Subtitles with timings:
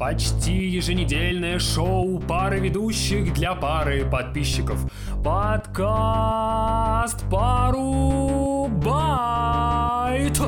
[0.00, 4.90] Почти еженедельное шоу пары ведущих для пары подписчиков.
[5.22, 10.40] Подкаст Пару Байт.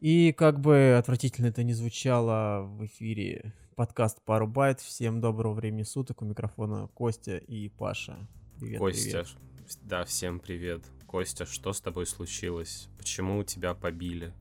[0.00, 4.80] И как бы отвратительно это не звучало в эфире, подкаст «Пару байт».
[4.80, 6.22] Всем доброго времени суток.
[6.22, 8.16] У микрофона Костя и Паша.
[8.58, 9.78] Привет, Костя, привет.
[9.82, 10.82] да, всем привет.
[11.06, 12.88] Костя, что с тобой случилось?
[12.96, 14.32] Почему тебя побили?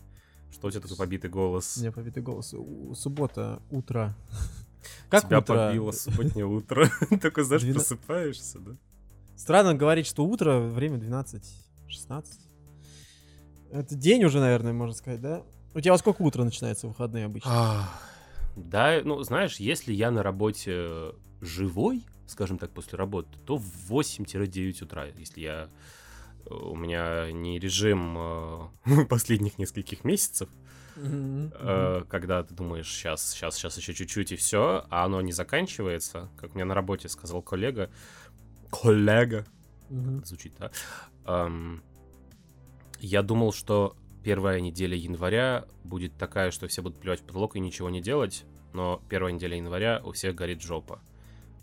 [0.51, 1.75] Что у тебя такой побитый голос?
[1.75, 2.55] У меня побитый голос.
[2.93, 4.15] Суббота, утро.
[5.09, 5.67] Как тебя утро?
[5.67, 6.89] побило субботнее утро.
[7.21, 8.77] Такой, знаешь, просыпаешься, да?
[9.35, 12.25] Странно говорить, что утро, время 12-16.
[13.73, 15.43] Это день уже, наверное, можно сказать, да?
[15.73, 17.51] У тебя во сколько утро начинается выходные обычно?
[18.55, 24.83] Да, ну, знаешь, если я на работе живой, скажем так, после работы, то в 8-9
[24.83, 25.69] утра, если я...
[26.45, 30.49] Э, у меня не режим э, последних нескольких месяцев,
[30.95, 36.29] э, когда ты думаешь, сейчас, сейчас, сейчас еще чуть-чуть и все, а оно не заканчивается,
[36.37, 37.91] как мне на работе сказал коллега,
[38.71, 39.45] коллега,
[40.23, 40.71] звучит, да,
[41.25, 41.83] эм,
[42.99, 43.95] я думал, что
[44.25, 48.43] первая неделя января будет такая, что все будут плевать в потолок и ничего не делать,
[48.73, 50.99] но первая неделя января у всех горит жопа.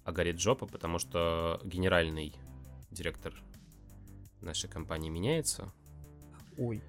[0.04, 2.32] А горит жопа, потому что генеральный
[2.92, 3.34] директор
[4.40, 5.72] нашей компании меняется.
[6.56, 6.80] Ой.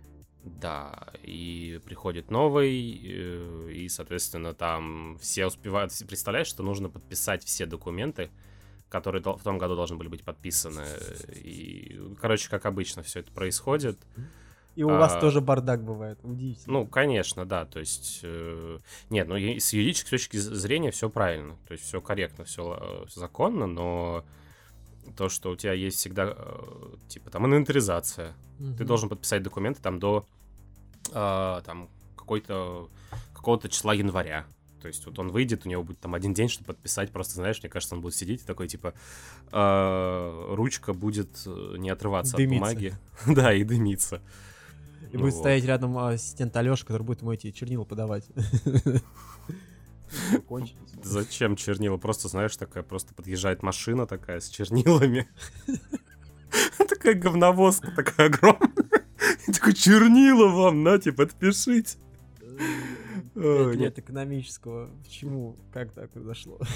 [0.44, 5.92] Да, и приходит новый, э, и, соответственно, там все успевают...
[6.08, 8.30] Представляешь, что нужно подписать все документы,
[8.90, 10.86] которые в том году должны были быть подписаны.
[11.34, 13.98] И, короче, как обычно, все это происходит.
[14.76, 16.80] И у а, вас тоже бардак бывает, удивительно.
[16.80, 17.66] Ну, конечно, да.
[17.66, 21.58] То есть, э, нет, ну, с юридической точки зрения все правильно.
[21.68, 24.26] То есть, все корректно, все э, законно, но
[25.16, 28.34] то, что у тебя есть всегда, э, типа, там, инвентаризация.
[28.60, 28.78] Угу.
[28.78, 30.26] Ты должен подписать документы там до,
[31.12, 32.90] э, там, какой-то,
[33.34, 34.48] какого-то числа января.
[34.82, 37.62] То есть вот он выйдет, у него будет там один день, чтобы подписать, просто, знаешь,
[37.62, 38.94] мне кажется, он будет сидеть и такой, типа,
[39.52, 42.66] э, ручка будет э, не отрываться дымиться.
[42.66, 42.94] от бумаги.
[43.28, 44.22] да, и дымиться.
[45.14, 45.42] И ну будет вот.
[45.42, 48.26] стоять рядом ассистент Алеша, который будет ему эти чернила подавать.
[51.04, 51.98] Зачем чернила?
[51.98, 55.28] Просто, знаешь, такая, просто подъезжает машина такая с чернилами.
[56.78, 58.72] Такая говновозка такая огромная.
[59.54, 61.98] Такой, чернила вам, нате, подпишите.
[63.34, 64.90] 5 лет экономического.
[65.04, 65.58] Почему?
[65.72, 66.60] Как так произошло?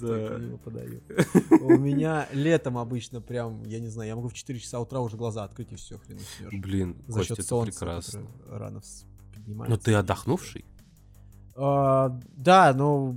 [0.00, 0.40] Да.
[0.62, 1.02] подаю.
[1.60, 5.16] У меня летом обычно прям, я не знаю, я могу в 4 часа утра уже
[5.16, 6.62] глаза открыть и все, хрен уснешь.
[6.62, 8.26] Блин, За счет солнца, прекрасно.
[8.48, 8.80] рано
[9.34, 9.76] поднимается.
[9.76, 10.64] Но ты отдохнувший?
[11.56, 13.14] А, да, но...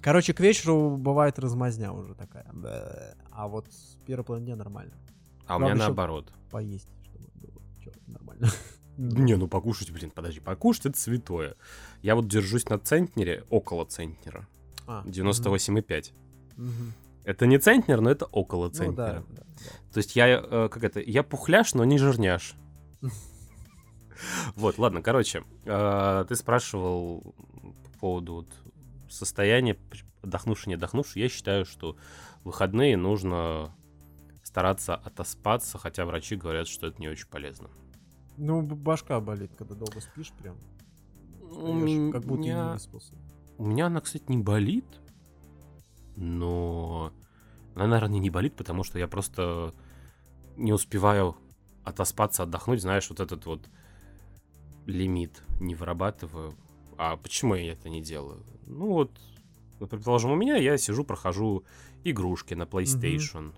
[0.00, 2.46] Короче, к вечеру бывает размазня уже такая.
[3.32, 4.94] А вот с первой половины дня нормально.
[5.46, 6.32] А у меня наоборот.
[6.50, 7.62] Поесть, чтобы было
[8.06, 8.48] нормально.
[8.96, 11.56] Не, ну покушать, блин, подожди, покушать это святое.
[12.02, 14.46] Я вот держусь на центнере, около центнера.
[14.86, 16.12] А, 98,5.
[16.56, 16.68] Угу.
[17.24, 19.24] Это не центнер, но это около центнера.
[19.28, 19.92] Ну, да, да, да.
[19.92, 22.54] То есть я, э, как это, я пухляш, но не жирняш.
[24.54, 27.34] Вот, ладно, короче, э, ты спрашивал
[27.84, 28.46] по поводу
[29.10, 29.76] состояния
[30.22, 31.20] отдохнувший, не отдохнувший.
[31.20, 31.98] Я считаю, что
[32.42, 33.74] выходные нужно
[34.42, 37.68] стараться отоспаться, хотя врачи говорят, что это не очень полезно.
[38.38, 40.56] Ну, башка болит, когда долго спишь прям.
[41.50, 42.64] Встаешь, как будто меня...
[42.66, 43.14] не выспался.
[43.58, 44.84] У меня она, кстати, не болит,
[46.16, 47.12] но
[47.74, 49.74] она, наверное, не болит, потому что я просто
[50.56, 51.36] не успеваю
[51.84, 53.68] отоспаться, отдохнуть, знаешь, вот этот вот
[54.86, 56.54] лимит не вырабатываю.
[56.98, 58.44] А почему я это не делаю?
[58.66, 59.18] Ну вот,
[59.78, 61.64] предположим, у меня я сижу, прохожу
[62.04, 63.48] игрушки на PlayStation.
[63.48, 63.56] Угу.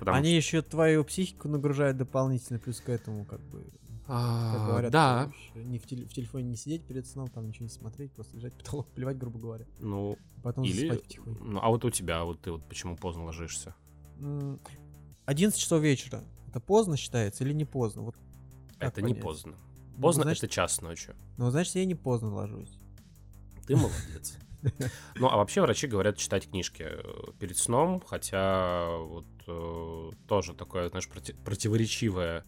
[0.00, 0.36] Потому Они что...
[0.36, 3.66] еще твою психику нагружают дополнительно, плюс к этому, как бы.
[4.08, 5.30] А, как говорят, да.
[5.54, 8.54] Не в, теле, в телефоне не сидеть перед сном, там ничего не смотреть, просто лежать
[8.58, 9.66] потолок, плевать, грубо говоря.
[9.78, 10.72] Ну, потом или...
[10.72, 11.44] засыпать потихоньку.
[11.44, 13.74] Ну, а вот у тебя, вот ты вот почему поздно ложишься?
[15.26, 16.24] 11 часов вечера.
[16.48, 18.02] Это поздно считается или не поздно?
[18.02, 18.16] Вот
[18.78, 19.16] это понять?
[19.16, 19.54] не поздно.
[20.00, 21.14] Поздно ну, значит, это час ночи.
[21.36, 22.72] Ну, значит, я не поздно ложусь.
[23.66, 24.38] Ты молодец.
[25.16, 27.02] Ну, а вообще врачи говорят читать книжки э,
[27.38, 32.44] перед сном, хотя вот э, тоже такое, знаешь, проти- противоречивое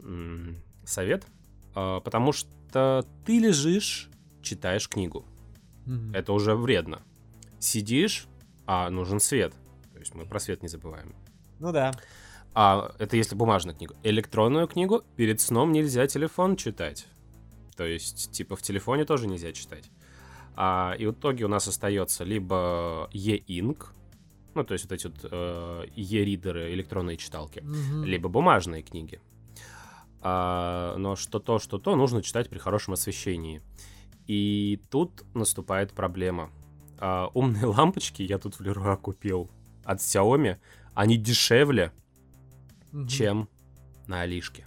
[0.00, 1.26] м- совет,
[1.74, 4.10] э, потому что ты лежишь,
[4.42, 5.24] читаешь книгу.
[5.86, 6.16] Mm-hmm.
[6.16, 7.02] Это уже вредно.
[7.58, 8.26] Сидишь,
[8.66, 9.54] а нужен свет.
[9.92, 11.14] То есть мы про свет не забываем.
[11.58, 11.92] Ну да.
[12.54, 13.94] А это если бумажную книгу.
[14.02, 17.06] Электронную книгу перед сном нельзя телефон читать.
[17.76, 19.90] То есть, типа, в телефоне тоже нельзя читать.
[20.56, 23.86] А, и в итоге у нас остается либо e-ink,
[24.54, 28.04] ну, то есть вот эти вот э, e-ридеры, электронные читалки, Мгм.
[28.04, 29.20] либо бумажные книги.
[30.22, 33.62] А, но что то, что то, нужно читать при хорошем освещении.
[34.26, 36.50] И тут наступает проблема.
[36.98, 39.50] А, умные лампочки я тут в Леруа купил
[39.84, 40.56] от Xiaomi.
[40.94, 41.92] Они дешевле,
[42.92, 43.08] Мгм.
[43.08, 43.48] чем
[44.06, 44.65] на Алишке.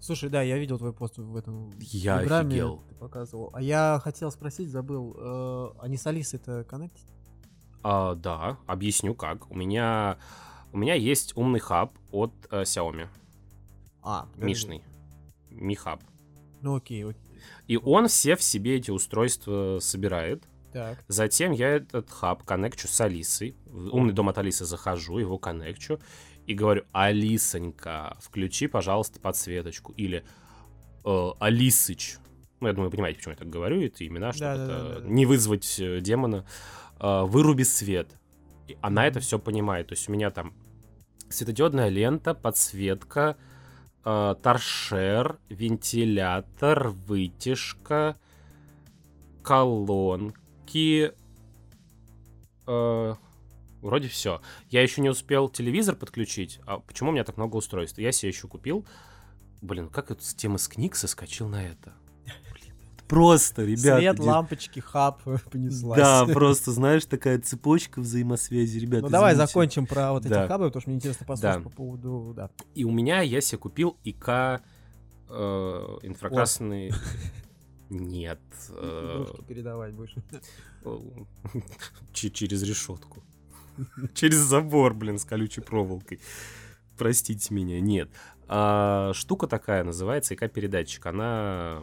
[0.00, 2.82] Слушай, да, я видел твой пост в этом Я Телеграме, офигел.
[2.88, 3.50] ты показывал.
[3.52, 7.06] А я хотел спросить, забыл, э, они с Алисой это коннектить?
[7.82, 9.50] А, да, объясню как.
[9.50, 10.18] У меня,
[10.72, 13.08] у меня есть умный хаб от э, Xiaomi,
[14.02, 14.46] А, подожди.
[14.46, 14.84] Мишный.
[15.50, 16.00] Mi Hub.
[16.62, 17.20] Ну окей, окей.
[17.66, 20.44] И он все в себе эти устройства собирает.
[20.72, 21.02] Так.
[21.08, 23.56] Затем я этот хаб коннекчу с Алисой.
[23.66, 25.98] В умный дом от Алисы захожу, его коннекчу.
[26.46, 29.92] И говорю, Алисонька, включи, пожалуйста, подсветочку.
[29.92, 30.24] Или
[31.04, 32.16] э, Алисыч.
[32.60, 33.80] Ну, я думаю, вы понимаете, почему я так говорю.
[33.82, 35.08] Это имена, чтобы это Да-да-да-да.
[35.08, 36.44] не вызвать э, демона.
[36.98, 38.16] Э, выруби свет.
[38.68, 39.88] И она это все понимает.
[39.88, 40.52] То есть у меня там
[41.30, 43.36] светодиодная лента, подсветка,
[44.04, 48.16] э, торшер, вентилятор, вытяжка,
[49.42, 51.12] колонки.
[52.66, 53.14] э,
[53.82, 54.40] вроде все.
[54.68, 56.60] Я еще не успел телевизор подключить.
[56.66, 57.98] А почему у меня так много устройств?
[57.98, 58.84] Я себе еще купил.
[59.62, 61.92] Блин, как это с темы с книг соскочил на это?
[62.52, 62.74] Блин,
[63.08, 63.98] Просто, ребята.
[63.98, 65.98] Свет, де- лампочки, хаб понеслась.
[65.98, 69.02] Да, просто, знаешь, такая цепочка взаимосвязи, ребята.
[69.04, 69.46] Ну давай извините.
[69.52, 70.46] закончим про вот эти Да.
[70.48, 71.68] хабы, потому что мне интересно послушать Да.
[71.68, 72.50] по поводу, да.
[72.74, 76.92] И у меня я себе купил ИК э, инфракрасный...
[77.92, 78.38] Нет.
[78.68, 80.14] э, передавать будешь.
[82.12, 83.22] че- через решетку.
[84.14, 86.20] Через забор, блин, с колючей проволокой.
[86.98, 88.10] Простите меня, нет.
[88.48, 91.06] А, штука такая называется ИК-передатчик.
[91.06, 91.82] Она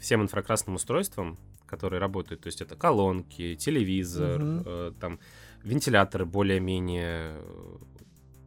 [0.00, 4.62] всем инфракрасным устройствам, которые работают, то есть это колонки, телевизор, Мгм.
[4.66, 5.20] э, там
[5.62, 7.76] вентиляторы более-менее, э,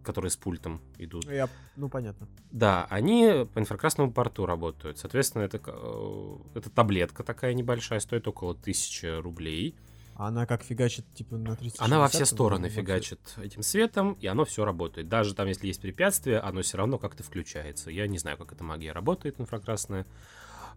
[0.04, 1.26] которые с пультом идут.
[1.32, 2.28] Я, ну понятно.
[2.52, 4.98] Да, они по инфракрасному порту работают.
[4.98, 9.76] Соответственно, это, э, это таблетка такая небольшая, стоит около тысячи рублей.
[9.76, 9.91] А
[10.28, 14.46] она как фигачит, типа, на 30 Она во все стороны фигачит этим светом, и оно
[14.46, 15.10] все работает.
[15.10, 17.90] Даже там, если есть препятствие, оно все равно как-то включается.
[17.92, 20.06] Я не знаю, как эта магия работает, инфракрасная.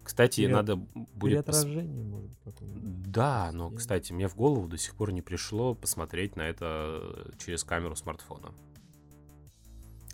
[0.03, 1.47] Кстати, Пере- надо будет...
[1.47, 3.11] пос- Переотражение, может, какое-нибудь.
[3.11, 6.99] Да, но, Я- кстати, мне в голову до сих пор не пришло посмотреть на это
[7.01, 8.53] э, через камеру смартфона.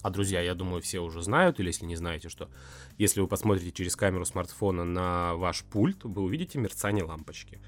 [0.01, 2.50] А, друзья, я думаю, все уже знают, или если не знаете, что
[2.98, 7.62] если вы посмотрите через камеру смартфона на ваш пульт, вы увидите мерцание лампочки.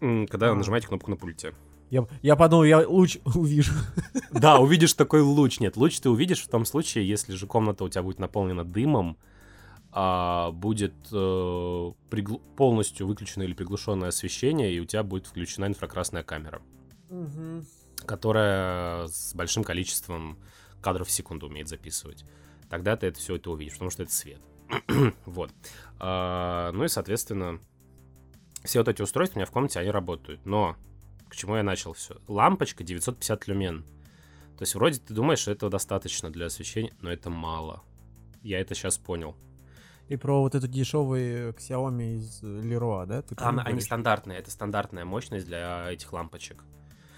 [0.00, 1.54] Когда нажимаете кнопку на пульте.
[1.90, 3.72] Я, я подумал, я луч увижу.
[4.32, 5.60] Да, увидишь такой луч.
[5.60, 9.16] Нет, луч ты увидишь в том случае, если же комната у тебя будет наполнена дымом,
[9.92, 16.22] а будет э, пригл- полностью выключено или приглушенное освещение, и у тебя будет включена инфракрасная
[16.22, 16.60] камера,
[18.04, 20.38] которая с большим количеством
[20.82, 22.24] кадров в секунду умеет записывать.
[22.68, 24.40] Тогда ты это все это увидишь, потому что это свет.
[25.24, 25.52] вот.
[25.98, 27.60] А, ну и, соответственно,
[28.66, 30.44] все вот эти устройства у меня в комнате, они работают.
[30.44, 30.76] Но
[31.28, 32.16] к чему я начал все?
[32.28, 33.84] Лампочка 950 люмен.
[34.56, 37.82] То есть вроде ты думаешь, что этого достаточно для освещения, но это мало.
[38.42, 39.36] Я это сейчас понял.
[40.08, 43.22] И про вот эту дешевый Xiaomi из Leroy, да?
[43.22, 46.62] Ты Она, они стандартные, это стандартная мощность для этих лампочек.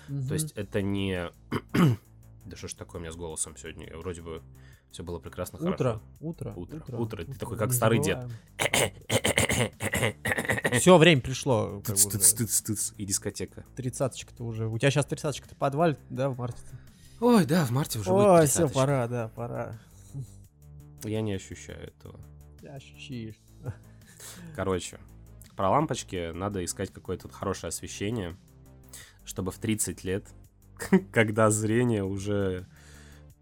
[0.08, 0.26] Мгм.
[0.26, 1.30] То есть это не...
[2.46, 3.88] да что ж такое у меня с голосом сегодня?
[3.88, 4.42] Я вроде бы
[4.90, 6.02] все было прекрасно Утро, хорошо.
[6.20, 7.24] утро, Утро, утро.
[7.24, 8.26] Ты такой, как старый дед.
[10.72, 11.80] Все, время пришло.
[11.84, 13.64] Тыц, тыц, тыц, тыц, и дискотека.
[13.76, 14.68] Тридцаточка-то уже.
[14.68, 16.60] У тебя сейчас тридцаточка-то подвалит, да, в марте?
[17.20, 19.78] Ой, да, в марте уже будет Ой, все, пора, да, пора.
[21.04, 22.20] Я не ощущаю этого.
[22.60, 23.36] Ты ощущаешь.
[24.54, 24.98] Короче,
[25.56, 28.36] про лампочки надо искать какое-то хорошее освещение,
[29.24, 30.26] чтобы в 30 лет,
[31.12, 32.66] когда зрение уже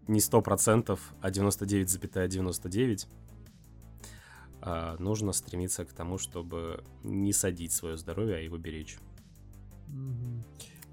[0.07, 3.26] не 100%, а 99,99, а,
[4.99, 8.97] нужно стремиться к тому, чтобы не садить свое здоровье, а его беречь.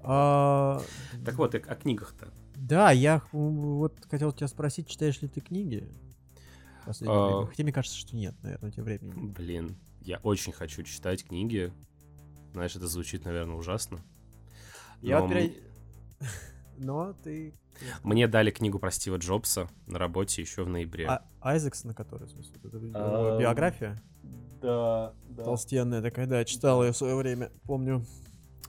[0.01, 0.81] А,
[1.25, 2.31] Так вот, о книгах-то.
[2.55, 5.87] Да, я вот хотел тебя спросить, читаешь ли ты книги?
[7.05, 7.45] А.
[7.47, 9.13] Хотя мне кажется, что нет, наверное, у тебя времени.
[9.31, 11.73] Блин, я очень хочу читать книги.
[12.53, 13.99] Знаешь, это звучит, наверное, ужасно.
[15.01, 15.57] Я Но период-
[16.77, 17.53] Но ты...
[18.03, 21.07] Мне дали книгу про Стива Джобса на работе еще в ноябре.
[21.07, 22.55] А, Айзекс, на который, в смысле,
[22.93, 23.97] А, его биография?
[24.61, 25.43] Да, да.
[25.43, 28.05] Толстенная такая, да, читал ее в свое время, помню.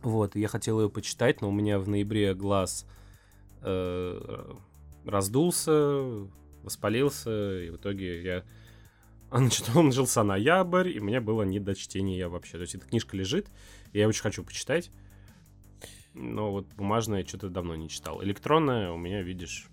[0.03, 2.87] Вот, и я хотел ее почитать, но у меня в ноябре глаз
[3.63, 4.55] э,
[5.05, 6.29] раздулся,
[6.63, 8.45] воспалился, и в итоге я
[9.31, 12.53] значит, он начался ноябрь, и мне было не до чтения вообще.
[12.53, 13.49] То есть эта книжка лежит,
[13.93, 14.91] и я очень хочу почитать.
[16.17, 18.23] Но вот бумажная что-то давно не читал.
[18.23, 19.69] Электронная у меня, видишь...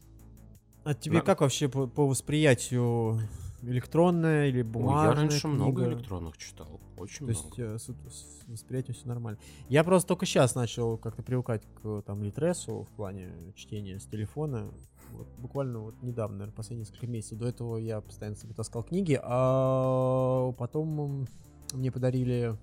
[0.84, 1.22] А тебе на...
[1.22, 3.22] как вообще по, по восприятию
[3.62, 5.56] электронная или бумажная Ой, я раньше книга?
[5.56, 6.82] много электронных читал.
[6.98, 7.38] Очень То много.
[7.38, 9.40] есть э, с, с восприятием все нормально.
[9.70, 14.70] Я просто только сейчас начал как-то привыкать к там Литресу в плане чтения с телефона.
[15.14, 17.38] Вот, буквально вот недавно, наверное, последние несколько месяцев.
[17.38, 21.28] До этого я постоянно себе таскал книги, а потом
[21.74, 22.58] мне подарили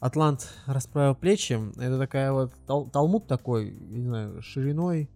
[0.00, 1.58] Атлант расправил плечи.
[1.76, 5.08] Это такая вот тал талмуд такой, не знаю, шириной,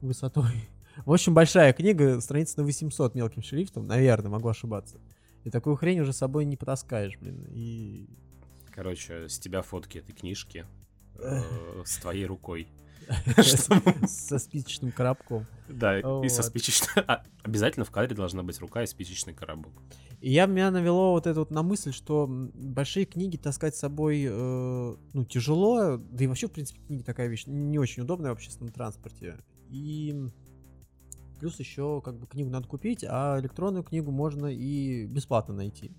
[0.00, 0.68] высотой.
[1.04, 4.98] В общем, большая книга, страница на 800 мелким шрифтом, наверное, могу ошибаться.
[5.44, 7.46] И такую хрень уже с собой не потаскаешь, блин.
[7.50, 8.08] И...
[8.70, 10.66] Короче, с тебя фотки этой книжки
[11.18, 11.40] э,
[11.84, 12.68] с твоей рукой.
[14.06, 15.46] Со спичечным коробком.
[15.68, 17.04] Да, и со спичечным...
[17.08, 19.72] А, обязательно в кадре должна быть рука и спичечный коробок.
[20.20, 24.26] И я меня навело вот это вот на мысль, что большие книги таскать с собой,
[24.28, 28.34] э, ну, тяжело, да и вообще, в принципе, книги такая вещь не очень удобная в
[28.34, 29.38] общественном транспорте.
[29.70, 30.14] И
[31.38, 35.90] плюс еще, как бы, книгу надо купить, а электронную книгу можно и бесплатно найти.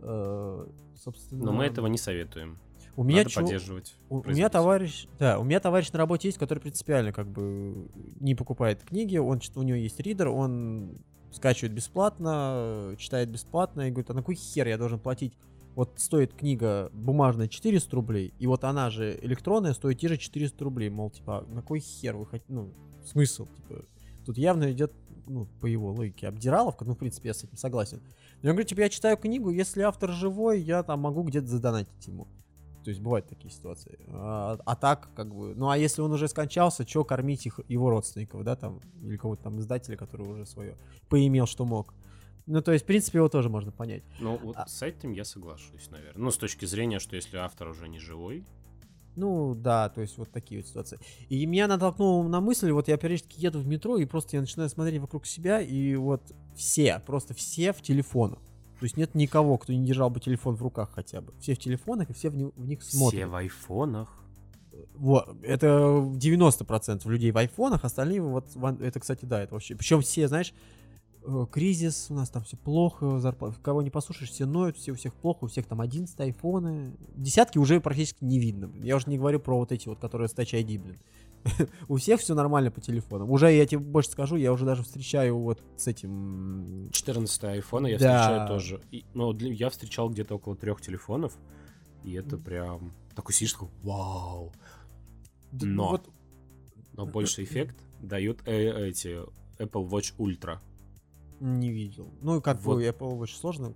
[0.00, 1.44] Э, собственно...
[1.44, 2.58] Но мы этого не советуем.
[2.96, 3.40] У меня Надо чу...
[3.40, 3.96] поддерживать.
[4.08, 7.88] У, у меня товарищ, да, у меня товарищ на работе есть, который принципиально как бы
[8.18, 10.98] не покупает книги, он у него есть ридер, он
[11.32, 15.34] скачивает бесплатно, читает бесплатно и говорит, а на какой хер я должен платить?
[15.74, 20.64] Вот стоит книга бумажная 400 рублей, и вот она же электронная стоит те же 400
[20.64, 20.90] рублей.
[20.90, 23.84] Мол, типа, на какой хер вы хотите, ну, смысл, типа,
[24.26, 24.92] тут явно идет,
[25.26, 28.02] ну, по его логике, обдираловка, ну, в принципе, я с этим согласен.
[28.42, 32.06] Но я говорю, типа, я читаю книгу, если автор живой, я там могу где-то задонатить
[32.06, 32.26] ему.
[32.82, 33.98] То есть бывают такие ситуации.
[34.08, 37.90] А, а так, как бы, ну а если он уже скончался, что кормить их, его
[37.90, 40.76] родственников, да, там, или кого-то там издателя, который уже свое
[41.08, 41.94] поимел, что мог.
[42.46, 44.02] Ну, то есть, в принципе, его тоже можно понять.
[44.18, 44.66] Ну, вот а...
[44.66, 46.20] с этим я соглашусь, наверное.
[46.20, 48.44] Ну, с точки зрения, что если автор уже не живой.
[49.16, 50.98] Ну, да, то есть вот такие вот ситуации.
[51.28, 54.68] И меня натолкнуло на мысль, вот я периодически еду в метро, и просто я начинаю
[54.68, 58.38] смотреть вокруг себя, и вот все, просто все в телефонах.
[58.80, 61.34] То есть нет никого, кто не держал бы телефон в руках хотя бы.
[61.38, 63.20] Все в телефонах, и все в, в них смотрят.
[63.20, 64.08] Все в айфонах?
[64.94, 68.46] Вот, это 90% людей в айфонах, остальные вот,
[68.80, 69.76] это, кстати, да, это вообще.
[69.76, 70.54] Причем все, знаешь,
[71.26, 74.94] э, кризис, у нас там все плохо, зарплата, кого не послушаешь, все ноют, все у
[74.94, 76.96] всех плохо, у всех там 11 айфоны.
[77.14, 78.70] Десятки уже практически не видно.
[78.82, 80.98] Я уже не говорю про вот эти вот, которые с Touch ID, блин.
[81.88, 83.30] У всех все нормально по телефонам.
[83.30, 86.90] Уже я тебе больше скажу, я уже даже встречаю вот с этим...
[86.92, 88.20] 14 айфона я да.
[88.20, 88.80] встречаю тоже.
[88.90, 91.36] И, но для, я встречал где-то около трех телефонов,
[92.04, 92.92] и это прям...
[93.14, 94.52] Такой сидишь, такой, вау.
[95.52, 96.08] Но, вот...
[96.92, 99.20] но больше эффект дают э, эти
[99.58, 100.58] Apple Watch Ultra.
[101.40, 102.12] Не видел.
[102.20, 102.76] Ну, как вот.
[102.76, 103.74] бы Apple Watch сложно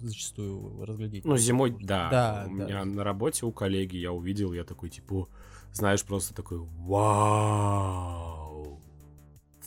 [0.00, 1.24] зачастую разглядеть.
[1.24, 2.10] Ну, зимой, да.
[2.10, 2.64] да у да.
[2.64, 5.28] меня на работе у коллеги я увидел, я такой, типа,
[5.74, 8.34] знаешь, просто такой вау.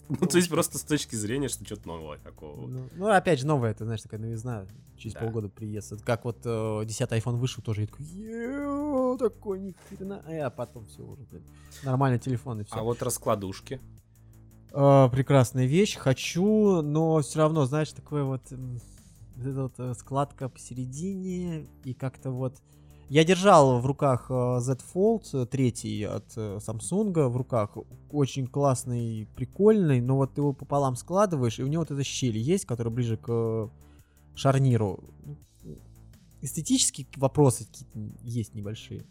[0.09, 2.65] Ну, то есть просто с точки зрения, что что-то новое такого.
[2.65, 4.65] Ну, ну, опять же, новое, это, знаешь, такая новизна.
[4.97, 5.19] Через да.
[5.19, 5.91] полгода приезд.
[5.91, 10.23] Это как вот э, 10 iPhone вышел, тоже я такой, такой ни хрена.
[10.25, 11.43] А потом все уже, блин.
[11.83, 12.75] Нормальный телефон и все.
[12.75, 13.81] А вот раскладушки?
[14.71, 15.97] Э, прекрасная вещь.
[15.97, 18.41] Хочу, но все равно, знаешь, такое вот...
[18.49, 22.55] Вот эта вот э, складка посередине и как-то вот
[23.09, 27.77] я держал в руках э, Z Fold 3 от э, Samsung в руках.
[28.11, 32.37] Очень классный, прикольный, но вот ты его пополам складываешь, и у него вот эта щель
[32.37, 33.69] есть, которая ближе к
[34.35, 34.99] шарниру.
[36.41, 39.05] Эстетические вопросы какие-то есть небольшие.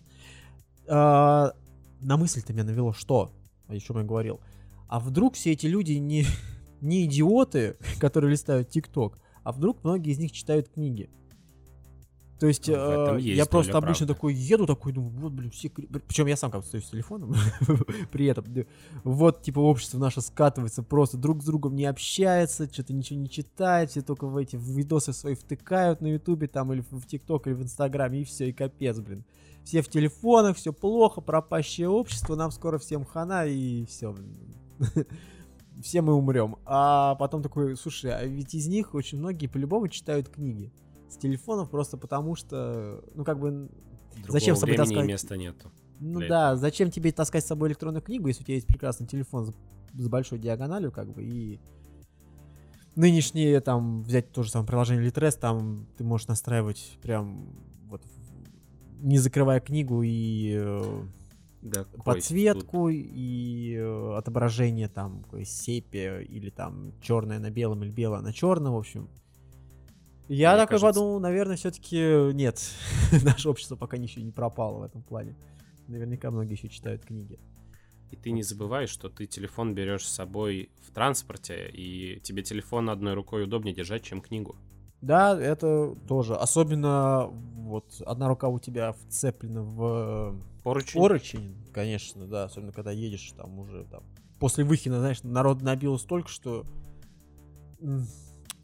[0.89, 1.53] А,
[2.01, 3.33] на мысль-то меня навело, что?
[3.67, 4.41] О чем я говорил.
[4.89, 6.27] А вдруг все эти люди не,
[6.83, 11.09] не идиоты, которые листают ТикТок, а вдруг многие из них читают книги?
[12.39, 14.15] То есть, э, есть я просто обычно правды.
[14.15, 15.71] такой еду, такой, думаю, вот, блин, все...
[15.71, 17.35] Причем я сам как стою с телефоном
[18.13, 18.45] при этом.
[19.05, 23.91] Вот, типа, общество наше скатывается, просто друг с другом не общается, что-то ничего не читает,
[23.91, 27.63] все только в эти видосы свои втыкают на ютубе там или в тикток или в
[27.63, 29.25] инстаграме, и все, и капец, блин.
[29.65, 34.15] Все в телефонах, все плохо, пропащее общество, нам скоро всем хана, и все,
[35.83, 36.57] все мы умрем.
[36.67, 40.71] А потом такой, слушай, а ведь из них очень многие по-любому читают книги
[41.09, 43.69] с телефонов просто потому что, ну как бы,
[44.15, 45.07] Другого зачем с собой таскать?
[45.07, 45.71] места нету.
[46.01, 46.57] Ну да, этого.
[46.57, 49.55] зачем тебе таскать с собой электронную книгу, если у тебя есть прекрасный телефон с,
[49.95, 51.61] с большой диагональю, как бы, и
[52.97, 57.55] нынешние, там, взять то же самое приложение Litres, там ты можешь настраивать прям
[57.89, 58.03] вот
[58.99, 61.03] не закрывая книгу и э,
[61.63, 68.33] да, подсветку и э, отображение там сепия или там черное на белом или белое на
[68.33, 69.09] черном, в общем
[70.29, 72.61] Я Мне такой кажется- подумал, наверное, все-таки нет.
[73.25, 75.37] Наше общество пока ничего не пропало в этом плане.
[75.89, 77.39] Наверняка многие еще читают книги.
[78.11, 82.89] И ты не забывай, что ты телефон берешь с собой в транспорте, и тебе телефон
[82.91, 84.57] одной рукой удобнее держать, чем книгу.
[85.01, 86.35] Да, это тоже.
[86.35, 91.01] Особенно вот одна рука у тебя вцеплена в Поручень.
[91.01, 92.45] поручень, конечно, да.
[92.45, 94.03] Особенно когда едешь там уже там.
[94.41, 96.65] После выхина, знаешь, народ набил столько, что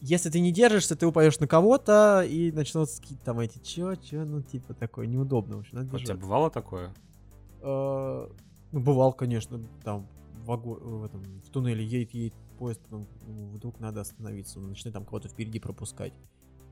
[0.04, 4.24] если ты не держишься, ты упадешь на кого-то и начнутся какие-то там эти чё, чё,
[4.24, 5.56] ну типа такое неудобно.
[5.56, 6.92] В общем, надо У тебя бывало такое?
[7.62, 8.28] Э,
[8.72, 10.08] Ну, бывал, конечно, там
[10.44, 15.28] в, этом, в туннеле едет, едет поезд, потом ну, вдруг надо остановиться, начинает там кого-то
[15.28, 16.12] впереди пропускать.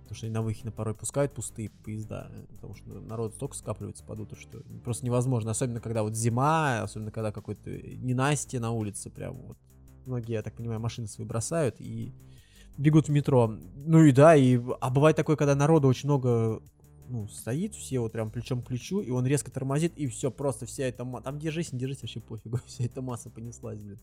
[0.03, 4.03] Потому что они на выхине порой пускают пустые поезда, э, потому что народ столько скапливается
[4.03, 5.53] под утро, что просто невозможно.
[5.53, 9.57] Особенно, когда вот зима, особенно, когда какой-то ненастье на улице, прям вот.
[10.07, 12.13] Многие, я так понимаю, машины свои бросают и
[12.81, 13.59] бегут в метро.
[13.77, 16.63] Ну и да, и, а бывает такое, когда народу очень много
[17.09, 20.65] ну, стоит, все вот прям плечом к плечу, и он резко тормозит, и все, просто
[20.67, 21.25] вся эта масса...
[21.25, 23.99] Там держись, не держись, вообще пофигу, вся эта масса понеслась, блин.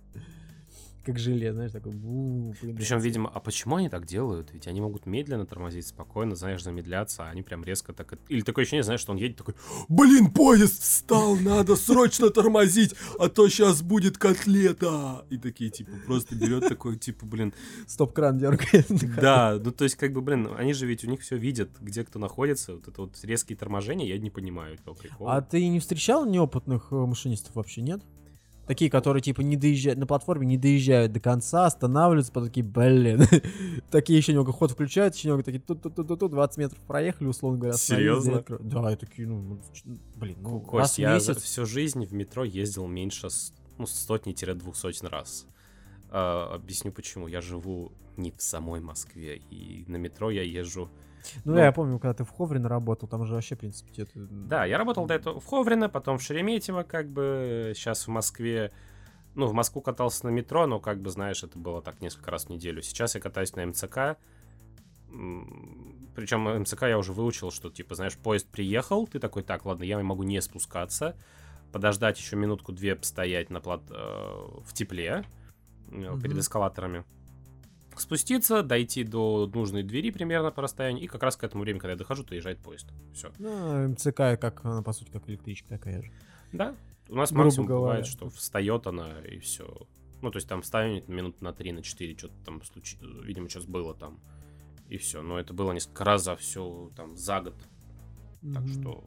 [1.08, 1.94] Как желе, знаешь, такой...
[1.94, 4.52] Причем, видимо, а почему они так делают?
[4.52, 8.16] Ведь они могут медленно тормозить, спокойно, знаешь, замедляться, а они прям резко так...
[8.28, 9.54] Или такое ощущение, знаешь, что он едет такой,
[9.88, 15.26] блин, поезд встал, надо срочно тормозить, а то сейчас будет котлета.
[15.30, 17.54] И такие, типа, просто берет такой, типа, блин,
[17.88, 18.90] Стоп-кран дергает.
[19.16, 22.04] да, ну то есть, как бы, блин, они же ведь у них все видят, где
[22.04, 25.38] кто находится, вот это вот резкие торможения, я не понимаю этого прикола.
[25.38, 28.04] А ты не встречал неопытных э, машинистов вообще, нет?
[28.68, 33.24] Такие, которые, типа, не доезжают, на платформе не доезжают до конца, останавливаются, потом такие, блин.
[33.92, 37.28] Такие еще немного ход включают, еще немного такие, тут тут тут тут 20 метров проехали,
[37.28, 37.78] условно говоря.
[37.78, 38.44] Серьезно?
[38.60, 39.84] Да, и такие, ну, ну, ч-
[40.16, 41.42] блин, ну, Кость, раз в я месяц.
[41.42, 43.30] всю жизнь в метро ездил меньше
[43.78, 45.46] ну, сотни-двух сотен раз.
[46.10, 47.28] А, объясню почему.
[47.28, 50.90] Я живу не в самой Москве, и на метро я езжу...
[51.44, 54.12] Ну, ну- я помню, когда ты в Ховрино работал, там же вообще, в принципе, где-то...
[54.16, 58.72] Да, я работал до этого в Ховрино, потом в Шереметьево, как бы, сейчас в Москве...
[59.36, 62.46] Ну, в Москву катался на метро, но, как бы, знаешь, это было так несколько раз
[62.46, 62.82] в неделю.
[62.82, 64.18] Сейчас я катаюсь на МЦК.
[66.16, 70.00] Причем МЦК я уже выучил, что, типа, знаешь, поезд приехал, ты такой, так, ладно, я
[70.00, 71.16] могу не спускаться,
[71.72, 73.82] подождать еще минутку-две постоять на плат...
[73.90, 75.24] э, в тепле
[75.92, 77.04] э, перед эскалаторами.
[77.96, 81.94] Спуститься, дойти до нужной двери примерно по расстоянию, и как раз к этому времени, когда
[81.94, 82.88] я дохожу, то езжает поезд.
[83.14, 83.32] Все.
[83.40, 86.12] Ну, МЦК, как, она, по сути, как электричка такая же.
[86.54, 86.76] Да.
[87.10, 87.82] У нас Грубо максимум говоря.
[87.82, 89.88] бывает, что встает она и все.
[90.22, 93.66] Ну, то есть там встанет минут на 3, на 4, что-то там случилось, видимо, сейчас
[93.66, 94.20] было там.
[94.90, 95.22] И все.
[95.24, 97.56] Но это было несколько раз за все там за год.
[98.54, 98.68] Так Мгм.
[98.68, 99.04] что.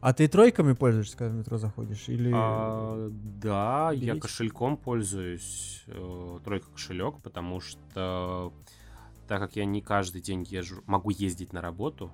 [0.00, 2.08] А ты тройками пользуешься, когда в метро заходишь?
[2.08, 2.30] Или...
[2.34, 4.20] А, да, я Берите.
[4.20, 5.82] кошельком пользуюсь.
[5.86, 8.52] э, тройка кошелек, потому что
[9.26, 12.12] так как я не каждый день езжу, могу ездить на работу,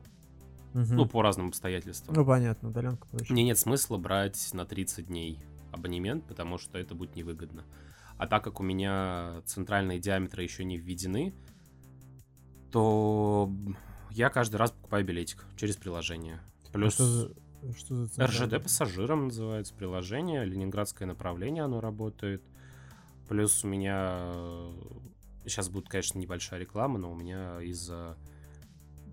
[0.72, 0.94] Мгм.
[0.96, 2.14] ну, по разным обстоятельствам.
[2.14, 3.32] Ну, понятно, удаленка проще.
[3.32, 5.40] Мне нет смысла брать на 30 дней
[5.72, 7.64] абонемент, потому что это будет невыгодно.
[8.18, 11.34] А так как у меня центральные диаметры еще не введены,
[12.70, 13.50] то
[14.10, 16.40] я каждый раз покупаю билетик через приложение.
[16.68, 17.32] А Плюс что за,
[17.76, 18.46] что за центральный?
[18.56, 22.42] РЖД пассажирам называется приложение, ленинградское направление оно работает.
[23.28, 24.32] Плюс у меня
[25.44, 28.16] сейчас будет, конечно, небольшая реклама, но у меня из-за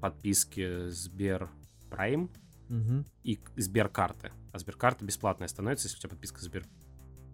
[0.01, 1.49] подписки Сбер
[1.89, 2.29] Prime
[2.69, 3.05] Мгм.
[3.23, 4.31] и Сберкарты.
[4.51, 6.65] А Сберкарта бесплатная становится, если у тебя подписка Сбер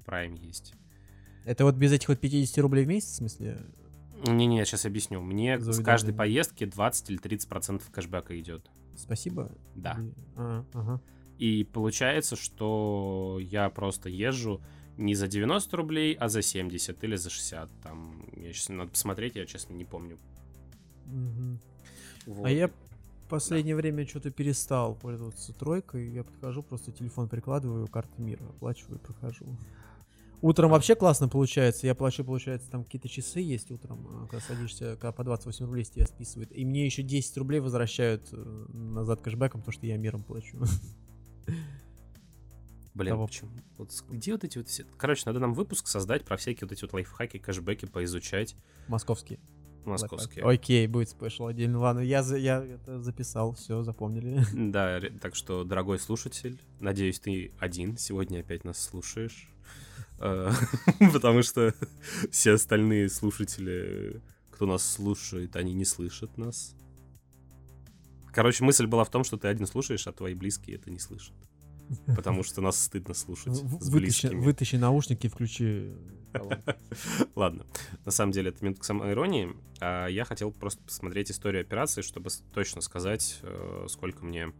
[0.06, 0.74] Prime есть.
[1.46, 3.58] Это вот без этих вот 50 рублей в месяц, в смысле?
[4.28, 5.22] Не-не, сейчас объясню.
[5.22, 8.70] Мне За с каждой поездки 20 или 30 процентов кэшбэка идет.
[8.96, 9.52] Спасибо.
[9.76, 9.98] Да.
[10.00, 11.02] Или- А, ага.
[11.40, 14.62] И получается, что я просто езжу
[14.98, 17.70] не за 90 рублей, а за 70 или за 60.
[17.82, 20.18] Там, я сейчас надо посмотреть, я, честно, не помню.
[21.06, 21.60] Мгм.
[22.28, 22.46] Вот.
[22.46, 26.10] А я в последнее время что-то перестал пользоваться тройкой.
[26.12, 29.46] Я подхожу, просто телефон прикладываю, карты мира, оплачиваю и прохожу.
[30.44, 31.88] Утром вообще классно получается.
[31.88, 35.86] Я плачу, получается, там какие-то часы есть утром, а, когда садишься, когда по 28 рублей
[35.86, 36.52] с тебя списывают.
[36.52, 40.58] И мне еще 10 рублей возвращают э, назад кэшбэком, потому что я миром плачу.
[42.94, 43.26] Блин, того.
[43.26, 43.52] почему?
[43.78, 44.84] Вот где вот эти вот все...
[44.98, 48.58] Короче, надо нам выпуск создать про всякие вот эти вот лайфхаки, кэшбэки поизучать
[48.90, 49.40] Московские.
[49.86, 50.44] московские.
[50.44, 51.80] Окей, будет спешл отдельно.
[51.80, 54.44] Ладно, я, за- я это записал, все, запомнили.
[54.72, 59.53] Да, так что, дорогой слушатель, надеюсь, ты один сегодня опять нас слушаешь.
[60.20, 60.52] Э,
[61.14, 61.74] Потому что
[62.32, 64.22] все остальные слушатели,
[64.52, 66.76] кто нас слушает, они не слышат нас.
[68.34, 71.36] Короче, мысль была в том, что ты один слушаешь, а твои близкие это не слышат.
[72.16, 74.40] Потому что нас стыдно слушать с Вытащи, близкими.
[74.40, 75.94] вытащи наушники и включи
[77.36, 77.66] Ладно.
[78.06, 79.56] На самом деле, это минутка самоиронии.
[79.80, 84.52] А я хотел просто посмотреть историю операции, чтобы точно сказать, э, сколько мне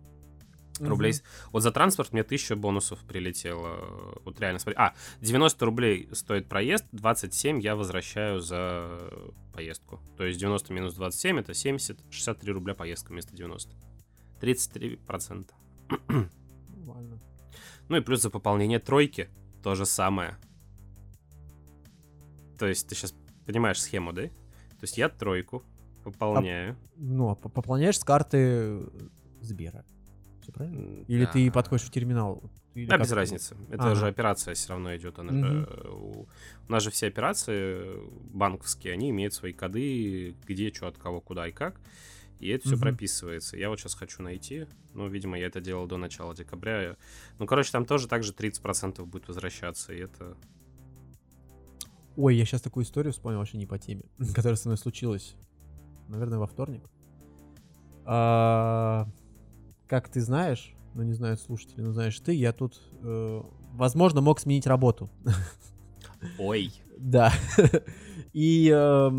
[0.80, 1.14] рублей.
[1.52, 4.20] Вот за транспорт мне 1000 бонусов прилетело.
[4.26, 4.78] Вот реально, смотри.
[4.80, 9.12] А, 90 рублей стоит проезд, 27 я возвращаю за
[9.54, 10.00] поездку.
[10.18, 13.76] То есть 90 минус 27 это 70, 63 рубля поездка вместо 90.
[14.40, 15.54] 33 процента.
[17.90, 19.30] Ну и плюс за пополнение тройки
[19.62, 20.38] то же самое.
[22.58, 23.14] То есть ты сейчас
[23.46, 24.24] понимаешь схему, да?
[24.24, 25.64] То есть я тройку
[26.04, 26.74] пополняю.
[26.74, 28.86] А, ну, а пополняешь с карты
[29.42, 29.86] Сбера.
[30.44, 31.04] Все правильно?
[31.08, 31.32] Или да.
[31.32, 32.44] ты подходишь в терминал?
[32.76, 33.56] Или да, без разницы.
[33.70, 33.96] Это ага.
[33.96, 35.18] же операция все равно идет.
[35.20, 35.46] Она угу.
[35.46, 36.28] же, у,
[36.68, 37.82] у нас же все операции
[38.34, 41.80] банковские, они имеют свои коды, где, что, от кого, куда и как.
[42.40, 42.82] И это все угу.
[42.82, 43.56] прописывается.
[43.56, 44.68] Я вот сейчас хочу найти.
[44.94, 46.98] Ну, видимо, я это делал до начала декабря.
[47.40, 49.94] Ну, короче, там тоже также 30% будет возвращаться.
[49.94, 50.36] И это...
[52.18, 54.04] Ой, я сейчас такую историю вспомнил вообще не по теме,
[54.36, 55.36] которая со мной случилась,
[56.10, 56.84] наверное, во вторник.
[58.06, 59.08] А,
[59.94, 63.42] как ты знаешь, ну не знаю слушатели, но знаешь ты, я тут, э,
[63.74, 65.08] возможно, мог сменить работу.
[66.40, 66.74] Ой.
[66.98, 67.32] Да.
[68.34, 69.10] И э,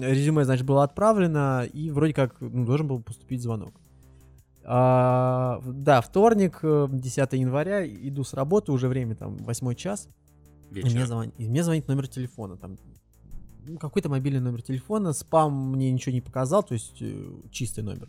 [0.00, 3.74] резюме, значит, было отправлено, и вроде как ну, должен был поступить звонок.
[4.64, 10.08] А, да, вторник, 10 э, января, иду с работы, уже время там 8 час.
[10.70, 10.88] Вечер.
[10.88, 12.78] И мне, звонит, и мне звонит номер телефона, там
[13.66, 18.08] ну, какой-то мобильный номер телефона, спам мне ничего не показал, то есть э, чистый номер.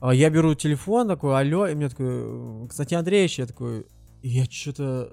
[0.00, 3.86] А я беру телефон, такой, алло, и мне такой, кстати, Андреевич, я такой,
[4.22, 5.12] я что-то...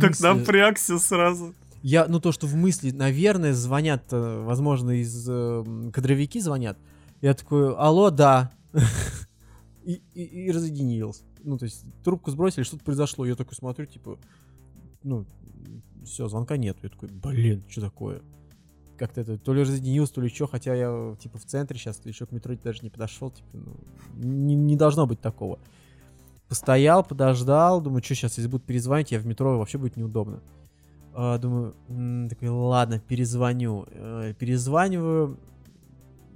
[0.00, 1.54] Так напрягся сразу.
[1.82, 6.78] Я, ну то, что в мысли, наверное, звонят, э, возможно, из э, кадровики звонят.
[7.20, 8.50] Я такой, алло, да.
[9.84, 11.22] и, и, и разъединился.
[11.44, 13.24] Ну, то есть трубку сбросили, что-то произошло.
[13.24, 14.18] Я такой смотрю, типа,
[15.04, 15.26] ну,
[16.04, 16.76] все, звонка нет.
[16.82, 18.20] Я такой, блин, что такое?
[18.98, 22.26] Как-то это, то ли разъединился, то ли что, хотя я, типа, в центре сейчас, еще
[22.26, 23.76] к метро даже не подошел, типа, ну,
[24.16, 25.58] не, не должно быть такого.
[26.48, 30.40] Постоял, подождал, думаю, что сейчас, если будут перезвонить, я в метро вообще будет неудобно.
[31.18, 33.86] А, думаю, м-м, такой, ладно, перезвоню.
[33.88, 35.38] Э, перезваниваю.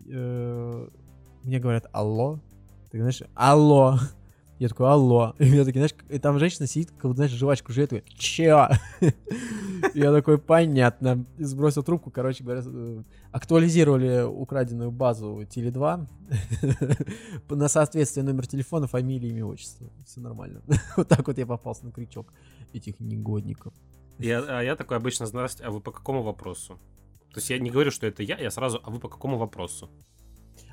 [0.06, 0.88] Э,
[1.42, 2.40] мне говорят, алло.
[2.90, 3.98] Ты знаешь, алло.
[4.60, 5.34] Я такой, алло.
[5.38, 8.68] И я такой, знаешь, и там женщина сидит, как будто, знаешь, жвачку жует, такой, чё?
[9.94, 11.24] Я такой, понятно.
[11.38, 16.06] И сбросил трубку, короче говоря, э, актуализировали украденную базу Теле2
[17.48, 19.88] на соответствие номер телефона, фамилии, имя, отчество.
[20.04, 20.60] Все нормально.
[20.96, 22.30] Вот так вот я попался на крючок
[22.74, 23.72] этих негодников.
[24.18, 26.74] Я, а я такой обычно, здравствуйте, а вы по какому вопросу?
[27.32, 29.88] То есть я не говорю, что это я, я сразу, а вы по какому вопросу?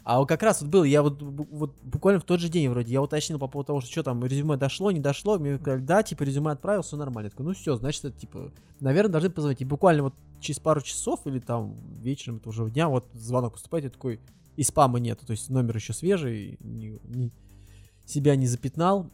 [0.08, 2.93] А вот как раз вот был, я вот, вот буквально в тот же день вроде,
[2.93, 6.02] я уточнил по поводу того, что что там, резюме дошло, не дошло, мне сказали, да,
[6.02, 7.26] типа резюме отправил, все нормально.
[7.26, 9.60] Я такой, ну все, значит, это, типа, наверное, должны позвонить.
[9.60, 13.89] И буквально вот через пару часов или там вечером этого дня вот звонок поступает, и
[13.89, 14.22] такой,
[14.56, 17.34] и спама нету, то есть номер еще свежий, не, не,
[18.06, 19.12] себя не запятнал.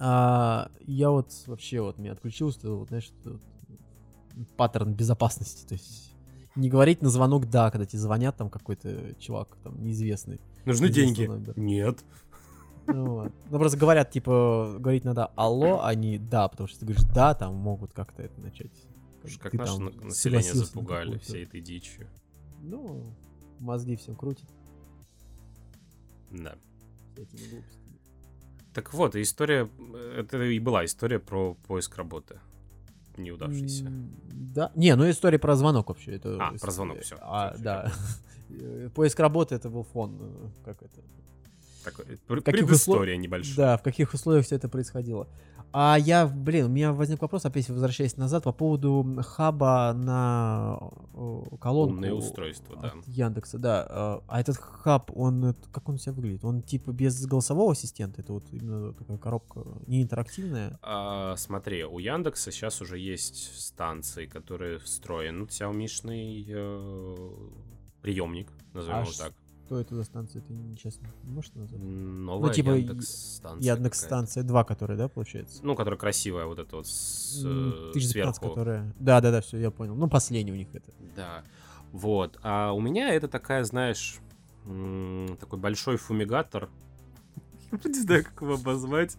[0.00, 3.40] А, я вот вообще вот меня отключился, вот, знаешь, вот,
[4.56, 6.09] паттерн безопасности, то есть
[6.56, 10.40] не говорить на звонок «да», когда тебе звонят там какой-то чувак там неизвестный.
[10.64, 11.24] Нужны деньги?
[11.24, 11.58] Номер.
[11.58, 12.04] Нет.
[12.86, 13.32] Ну, вот.
[13.50, 17.34] ну, просто говорят, типа, говорить надо «алло», а не «да», потому что ты говоришь «да»,
[17.34, 18.72] там могут как-то это начать.
[19.22, 22.08] Как, как наше население запугали всей этой дичью.
[22.62, 23.14] Ну,
[23.58, 24.48] мозги всем крутит.
[26.30, 26.54] Да.
[28.74, 29.68] Так вот, история,
[30.16, 32.40] это и была история про поиск работы
[33.20, 33.86] неудавшийся.
[34.32, 34.72] Да.
[34.74, 36.12] Не, ну история про звонок вообще.
[36.12, 37.16] Это а, про звонок, все.
[37.20, 37.92] А, все, да.
[38.94, 40.18] Поиск работы это был фон.
[40.20, 41.00] Э, как это?
[41.84, 42.04] Такой,
[42.42, 43.22] предыстория услов...
[43.22, 43.56] небольшая.
[43.56, 45.28] Да, в каких условиях все это происходило.
[45.72, 50.78] А я, блин, у меня возник вопрос, опять возвращаясь назад, по поводу хаба на
[51.60, 51.94] колонку.
[51.94, 52.92] Умное устройство, да.
[53.06, 53.86] Яндекса, да.
[53.88, 56.44] А, а этот хаб, он, как он себя выглядит?
[56.44, 58.20] Он типа без голосового ассистента?
[58.20, 60.78] Это вот именно такая коробка не интерактивная?
[60.82, 67.30] А, смотри, у Яндекса сейчас уже есть станции, которые встроен Xiaomi-шный э,
[68.02, 69.32] приемник, назовем а его так
[69.70, 70.42] что это за станция?
[70.42, 71.80] Ты нечестно не можешь назвать?
[71.80, 73.76] Новая ну, типа Яндекс-станция.
[73.76, 75.60] Яндекс-станция 2, которая, да, получается?
[75.62, 78.48] Ну, которая красивая, вот эта вот с, mm, сверху.
[78.48, 78.92] которая...
[78.98, 79.94] Да, да, да, все, я понял.
[79.94, 80.90] Ну, последний у них это.
[81.14, 81.44] Да.
[81.92, 82.36] Вот.
[82.42, 84.18] А у меня это такая, знаешь,
[85.38, 86.68] такой большой фумигатор.
[87.84, 89.16] Не знаю, как его обозвать.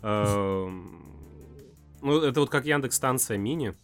[0.00, 0.80] Ну,
[2.22, 3.74] это вот как Яндекс-станция мини.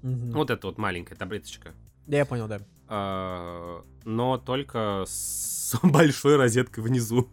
[0.00, 1.74] Вот это вот маленькая таблеточка.
[2.06, 2.60] Да, я понял, да.
[2.88, 7.28] А, но только с большой розеткой внизу.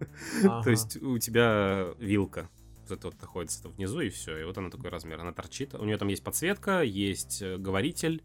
[0.44, 0.62] Ага.
[0.62, 2.48] То есть у тебя вилка
[2.90, 4.38] это вот находится внизу, и все.
[4.38, 5.20] И вот она такой размер.
[5.20, 5.74] Она торчит.
[5.74, 8.22] У нее там есть подсветка, есть э, говоритель.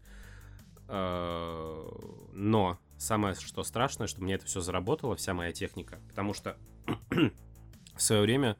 [0.88, 1.88] Э,
[2.32, 5.98] но самое, что страшное, что мне это все заработало, вся моя техника.
[6.08, 6.56] Потому что
[7.96, 8.56] в свое время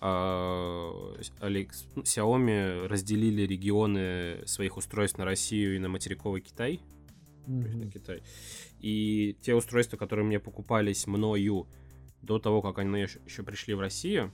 [0.00, 6.80] Xiaomi разделили регионы своих устройств на Россию и на материковый Китай.
[7.46, 7.84] Mm-hmm.
[7.84, 8.22] На Китай.
[8.80, 11.66] И те устройства, которые мне покупались мною
[12.22, 14.32] до того, как они еще пришли в Россию,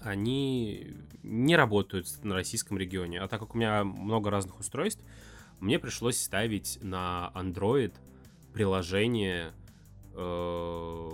[0.00, 3.20] они не работают на российском регионе.
[3.20, 5.04] А так как у меня много разных устройств,
[5.60, 7.94] мне пришлось ставить на Android
[8.52, 9.52] приложение.
[10.14, 11.10] Э,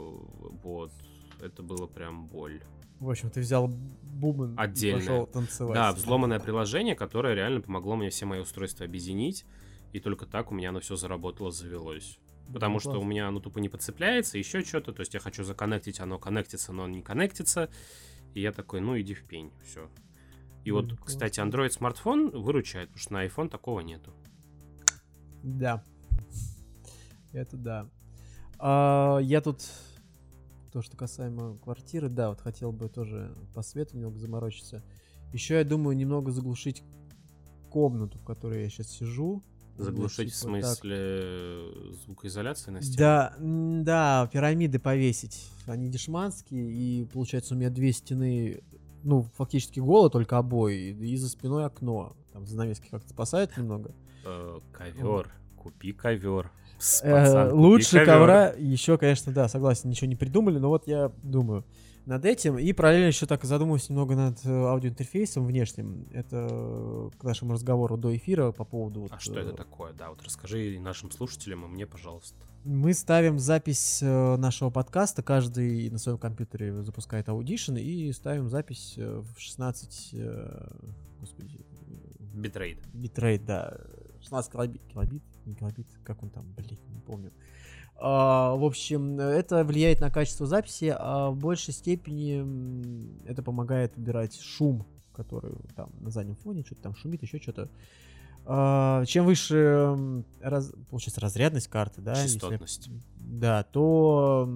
[0.63, 0.93] вот.
[1.41, 2.61] Это было прям боль.
[3.01, 4.99] В общем, ты взял бубен Отдельно.
[4.99, 5.75] и пошел танцевать.
[5.75, 9.47] Да, взломанное приложение, которое реально помогло мне все мои устройства объединить.
[9.93, 12.19] И только так у меня оно все заработало, завелось.
[12.53, 13.03] Потому ну, что класс.
[13.03, 14.93] у меня оно тупо не подцепляется, еще что-то.
[14.93, 17.71] То есть я хочу законнектить, оно коннектится, но оно не коннектится.
[18.35, 19.89] И я такой, ну иди в пень, все.
[20.65, 21.01] И вот, класс.
[21.05, 24.13] кстати, Android смартфон выручает, потому что на iPhone такого нету.
[25.43, 25.85] Да.
[27.33, 27.91] Это да.
[28.59, 29.63] А, я тут
[30.73, 34.85] то, что касаемо квартиры, да, вот хотел бы тоже по свету немного заморочиться.
[35.33, 36.83] Еще я думаю немного заглушить
[37.71, 39.43] комнату, в которой я сейчас сижу.
[39.77, 41.95] Заглушить типа, в смысле так.
[42.05, 42.99] звукоизоляции на стене?
[42.99, 45.49] Да, да, пирамиды повесить.
[45.67, 48.63] Они дешманские, и получается у меня две стены,
[49.03, 52.17] ну, фактически голые, только обои, и за спиной окно.
[52.33, 53.95] Там занавески как-то спасают немного.
[54.25, 55.33] Э, ковер.
[55.57, 56.51] Купи ковер.
[57.03, 61.65] Э, лучше ковра, еще, конечно, да, согласен, ничего не придумали, но вот я думаю
[62.11, 62.59] над этим.
[62.59, 66.07] И параллельно еще так задумываюсь немного над э, аудиоинтерфейсом внешним.
[66.13, 69.07] Это к нашему разговору до эфира по поводу...
[69.11, 69.93] А вот, что это такое?
[69.93, 72.37] Да, вот расскажи нашим слушателям и мне, пожалуйста.
[72.65, 79.39] Мы ставим запись нашего подкаста, каждый на своем компьютере запускает Audition и ставим запись в
[79.39, 80.15] 16...
[81.21, 81.65] Господи...
[82.35, 82.79] Битрейт.
[82.93, 83.79] Битрейт, да.
[84.21, 87.33] 16 килобит, килобит, не килобит, как он там, блин, не помню.
[88.03, 94.41] А, в общем, это влияет на качество записи, а в большей степени это помогает убирать
[94.41, 97.69] шум, который там на заднем фоне, что-то там шумит, еще что-то.
[98.47, 102.15] А, чем выше, раз, получается, разрядность карты, да?
[102.15, 102.87] Частотность.
[102.87, 104.49] Если, да, то,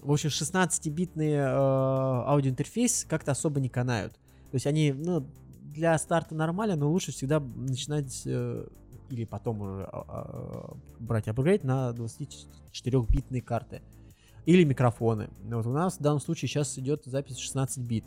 [0.00, 4.12] в общем, 16-битные э, аудиоинтерфейс как-то особо не канают.
[4.50, 5.26] То есть они, ну,
[5.62, 8.66] для старта нормально, но лучше всегда начинать э,
[9.10, 13.82] или потом уже а, а, брать апгрейд на 24-битные карты.
[14.46, 15.30] Или микрофоны.
[15.44, 18.04] Вот у нас в данном случае сейчас идет запись 16 бит.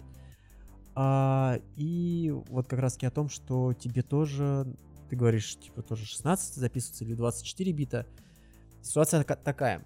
[0.96, 4.68] А, и вот как раз таки о том, что тебе тоже,
[5.10, 8.06] ты говоришь, типа тоже 16 записывается или 24 бита.
[8.82, 9.86] Ситуация такая.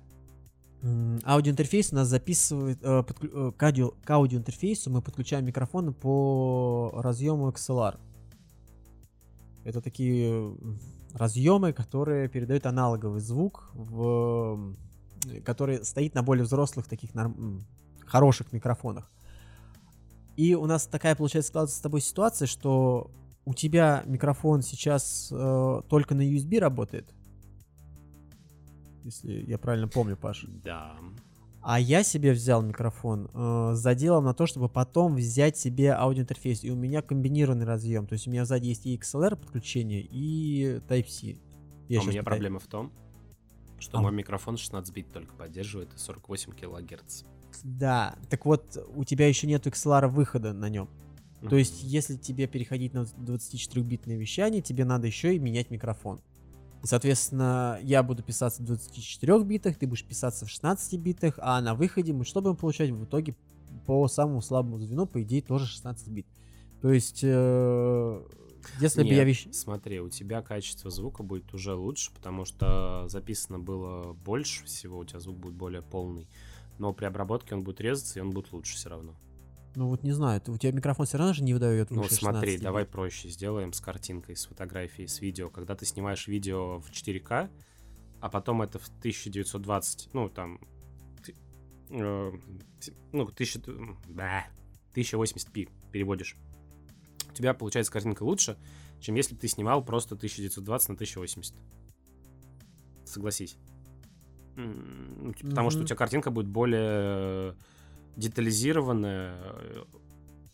[0.84, 6.92] Аудиоинтерфейс у нас записывает э, подклю, э, к, аудио, к аудиоинтерфейсу мы подключаем микрофоны по
[6.96, 8.00] разъему XLR.
[9.64, 10.56] Это такие
[11.14, 14.76] разъемы, которые передают аналоговый звук, в,
[15.44, 17.66] который стоит на более взрослых таких норм,
[18.06, 19.12] хороших микрофонах.
[20.38, 23.12] И у нас такая получается складывается с тобой ситуация, что
[23.46, 27.14] у тебя микрофон сейчас э, только на USB работает.
[29.04, 30.46] Если я правильно помню, Паш.
[30.64, 30.96] Да.
[31.64, 36.64] А я себе взял микрофон э, с заделом на то, чтобы потом взять себе аудиоинтерфейс.
[36.64, 38.08] И у меня комбинированный разъем.
[38.08, 41.38] То есть у меня сзади есть и XLR подключение, и Type-C.
[41.88, 42.92] Я а у меня проблема в том,
[43.78, 44.02] что а.
[44.02, 47.24] мой микрофон 16 бит только поддерживает и 48 килогерц.
[47.64, 50.90] Да, так вот, у тебя еще нет XLR выхода на нем.
[51.42, 51.50] Mm-hmm.
[51.50, 56.22] То есть, если тебе переходить на 24-битное вещание, тебе надо еще и менять микрофон.
[56.84, 61.62] И, соответственно, я буду писаться в 24 битах, ты будешь писаться в 16 битах, а
[61.62, 63.36] на выходе мы что будем получать в итоге
[63.86, 66.26] по самому слабому звену, по идее, тоже 16 бит.
[66.82, 68.24] То есть, э,
[68.80, 69.48] если Нет, бы я вещ...
[69.52, 75.06] смотри, у тебя качество звука будет уже лучше, потому что записано было больше всего, у
[75.06, 76.28] тебя звук будет более полный.
[76.80, 79.16] Но при обработке он будет резаться, и он будет лучше все равно.
[79.76, 82.86] Ну вот не знаю, у тебя микрофон все равно же не выдает Ну смотри, давай
[82.86, 85.50] проще сделаем с картинкой, с фотографией, с видео.
[85.50, 87.50] Когда ты снимаешь видео в 4К,
[88.20, 90.60] а потом это в 1920, ну там,
[91.90, 92.32] э,
[93.12, 93.62] ну 1000,
[94.10, 94.46] да,
[94.94, 96.36] 1080p переводишь.
[97.30, 98.58] У тебя получается картинка лучше,
[99.00, 101.56] чем если бы ты снимал просто 1920 на 1080.
[103.06, 103.58] Согласись.
[104.56, 105.72] Потому mm-hmm.
[105.72, 107.56] что у тебя картинка будет более
[108.16, 109.36] детализированное.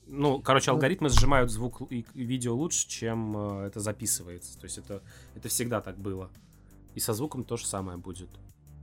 [0.06, 0.76] Ну, короче, ну.
[0.76, 4.58] алгоритмы сжимают звук и видео лучше, чем э, это записывается.
[4.58, 5.02] То есть это,
[5.36, 6.30] это всегда так было.
[6.96, 8.30] И со звуком то же самое будет.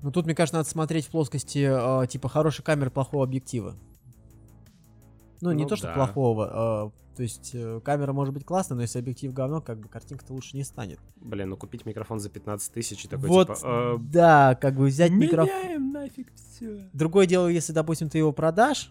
[0.02, 3.74] Ну тут, мне кажется, надо смотреть в плоскости э, типа хорошей камеры, плохого объектива.
[5.40, 5.94] Ну, не Ну то, что да.
[5.94, 6.50] плохого.
[6.52, 10.32] а, то есть э, камера может быть классная, но если объектив говно, как бы картинка-то
[10.32, 10.98] лучше не станет.
[11.16, 14.86] Блин, ну купить микрофон за 15 тысяч и такой, вот, типа, «Э, да, как бы
[14.86, 15.92] взять микрофон.
[15.92, 16.88] нафиг все.
[16.92, 18.90] Другое дело, если, допустим, ты его продашь,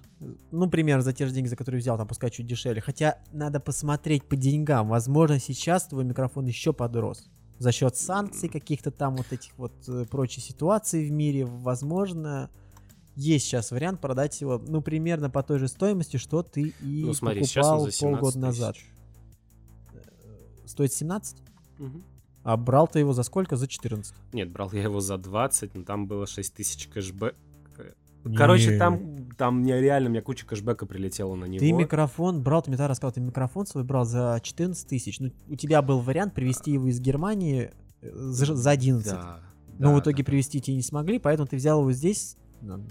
[0.52, 2.82] ну, примерно за те же деньги, за которые взял, там, пускай чуть дешевле.
[2.82, 4.88] Хотя надо посмотреть по деньгам.
[4.90, 7.30] Возможно, сейчас твой микрофон еще подрос.
[7.60, 11.46] За счет санкций каких-то там вот этих вот э, прочей ситуации в мире.
[11.46, 12.50] Возможно,
[13.16, 17.14] есть сейчас вариант продать его, ну, примерно по той же стоимости, что ты и Ну
[17.14, 18.76] смотри, покупал он за 17 полгода назад.
[18.76, 18.90] тысяч.
[20.66, 21.38] Стоит 17?
[21.78, 22.04] Мгм.
[22.44, 23.56] А брал ты его за сколько?
[23.56, 24.14] За 14.
[24.34, 27.36] Нет, брал я его за 20, но там было 6 тысяч кэшбэк.
[28.36, 28.78] Короче, Не.
[28.78, 31.60] там, там мне реально, меня куча кэшбэка прилетела на него.
[31.60, 35.20] Ты микрофон брал, ты мне тогда рассказал, ты микрофон свой брал за 14 тысяч.
[35.20, 37.72] Ну, у тебя был вариант привезти его из Германии
[38.02, 39.12] э, за, за 11.
[39.12, 39.40] Да,
[39.78, 40.28] но да, в итоге да.
[40.28, 42.38] привезти тебе не смогли, поэтому ты взял его здесь,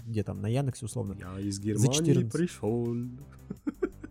[0.05, 1.15] где там, на Яндексе условно.
[1.19, 2.31] Я из Германии 14.
[2.31, 2.95] пришел.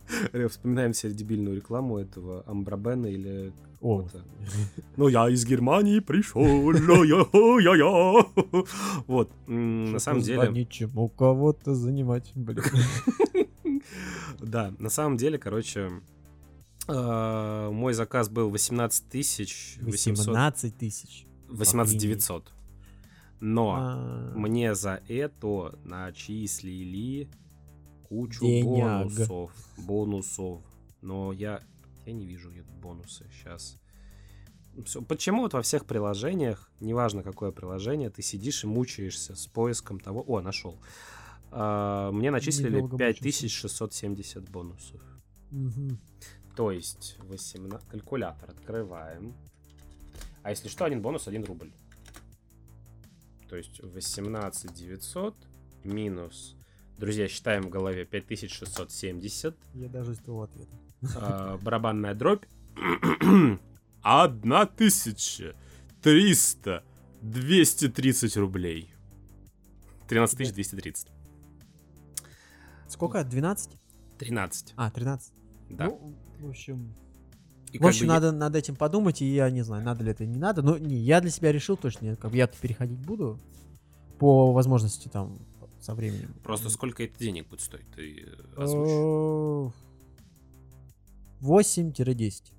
[0.49, 4.07] Вспоминаем все дебильную рекламу этого Амбрабена или О.
[4.97, 6.43] Ну, я из Германии пришел.
[9.07, 9.31] Вот.
[9.47, 10.51] На самом деле...
[10.51, 12.63] Ничему кого-то занимать, блин.
[14.39, 15.89] Да, на самом деле, короче,
[16.87, 20.27] э, мой заказ был 18 тысяч 800...
[20.27, 21.25] 18 тысяч.
[21.49, 22.53] 18 900.
[23.45, 27.29] Но А, мне за это начислили
[28.03, 28.65] кучу Денег.
[28.65, 29.51] бонусов.
[29.85, 30.61] Бонусов.
[31.01, 31.59] Но я,
[32.05, 32.49] я не вижу
[32.81, 33.77] бонусы сейчас.
[35.09, 40.23] Почему вот во всех приложениях, неважно какое приложение, ты сидишь и мучаешься с поиском того...
[40.25, 40.79] О, нашел.
[41.51, 45.01] А, мне начислили Недолго 5670 бонусов.
[45.51, 45.99] мгм.
[46.55, 47.89] То есть 18...
[47.89, 49.33] Калькулятор открываем.
[50.43, 51.73] А если что, один бонус, один рубль.
[53.53, 55.35] То есть 18 900
[55.83, 56.55] минус...
[56.97, 59.55] Друзья, считаем в голове 5670.
[59.75, 60.75] Я даже твоего ответа.
[61.15, 62.45] а, барабанная дробь.
[64.01, 66.83] 1300
[67.21, 68.91] 230 рублей.
[70.07, 71.09] 13 230.
[72.87, 73.23] Сколько?
[73.23, 73.77] 12?
[74.17, 74.73] 13.
[74.77, 75.31] А, 13.
[75.69, 75.85] Да.
[75.85, 76.95] Ну, в общем,
[77.73, 80.11] И В общем, бы я- надо над этим подумать, и я не знаю, надо ли
[80.11, 80.61] это или не надо.
[80.61, 83.39] Но не, я для себя решил точно, нет, как бы я переходить буду
[84.19, 85.39] по возможности там
[85.81, 86.33] со временем.
[86.43, 87.89] Просто сколько это денег будет стоить?
[87.95, 89.73] Ты озвучь.
[91.41, 92.53] 8-10.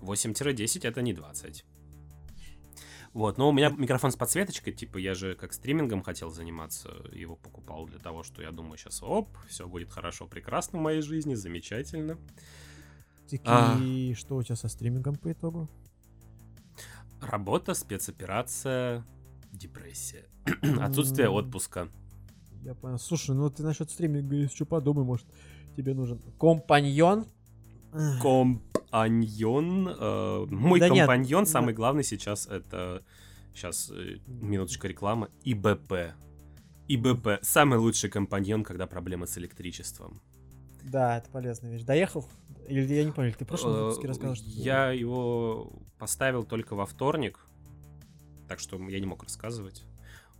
[0.00, 1.64] 8-10 это не 20.
[3.12, 7.36] Вот, но у меня микрофон с подсветочкой, типа я же как стримингом хотел заниматься, его
[7.36, 11.34] покупал для того, что я думаю сейчас, оп, все будет хорошо, прекрасно в моей жизни,
[11.34, 12.18] замечательно.
[13.44, 13.78] А.
[13.80, 15.68] И что у тебя со стримингом по итогу?
[17.20, 19.04] Работа, спецоперация,
[19.52, 20.26] депрессия,
[20.80, 21.88] отсутствие отпуска.
[22.62, 22.98] Я понял.
[22.98, 25.26] Слушай, ну ты насчет стриминга, что, подумай, может,
[25.76, 27.26] тебе нужен компаньон?
[28.20, 31.50] Компаньон, э, мой Да нет, компаньон, да.
[31.50, 33.02] самый главный сейчас это,
[33.54, 36.14] сейчас, э, минуточка реклама, ИБП.
[36.88, 40.20] ИБП, самый лучший компаньон, когда проблемы с электричеством.
[40.82, 41.82] Да, это полезная вещь.
[41.82, 42.26] Доехал?
[42.68, 44.44] Или я не понял, ты в прошлом выпуске Э, рассказал, что...
[44.46, 47.38] Я его поставил только во вторник,
[48.48, 49.84] так что я не мог рассказывать.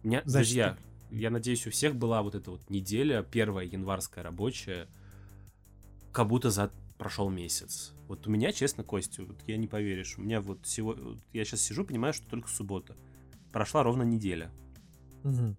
[0.03, 0.79] У меня, Значит, друзья,
[1.11, 4.89] я надеюсь, у всех была вот эта вот неделя, первая январская рабочая,
[6.13, 7.95] как будто за прошел месяц.
[8.07, 11.45] Вот у меня, честно, Костя, вот я не поверишь, у меня вот сегодня, вот я
[11.45, 12.97] сейчас сижу, понимаю, что только суббота.
[13.51, 14.53] Прошла ровно неделя.
[15.25, 15.57] Мгм.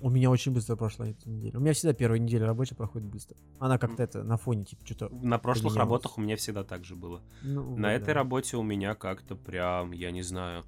[0.00, 1.56] У меня очень быстро прошла эта неделя.
[1.58, 3.36] У меня всегда первая неделя рабочая проходит быстро.
[3.58, 5.08] Она как-то это на фоне, типа, что-то...
[5.08, 5.78] На прошлых Поменялось.
[5.78, 7.22] работах у меня всегда так же было.
[7.42, 8.14] Ну, На вот, этой да.
[8.14, 10.64] работе у меня как-то прям, я не знаю,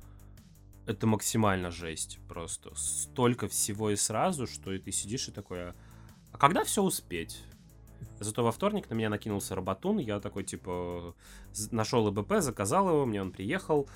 [0.86, 2.74] это максимально жесть просто.
[2.74, 5.74] Столько всего и сразу, что и ты сидишь и такой, а,
[6.32, 7.44] а когда все успеть?
[8.20, 11.14] Зато во вторник на меня накинулся Роботун, я такой, типа,
[11.70, 13.88] нашел ИБП, заказал его, мне он приехал.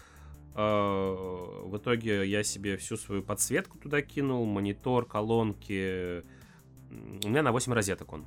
[0.54, 6.22] А, В итоге я себе всю свою подсветку туда кинул, монитор, колонки.
[7.24, 8.26] У меня на 8 розеток он.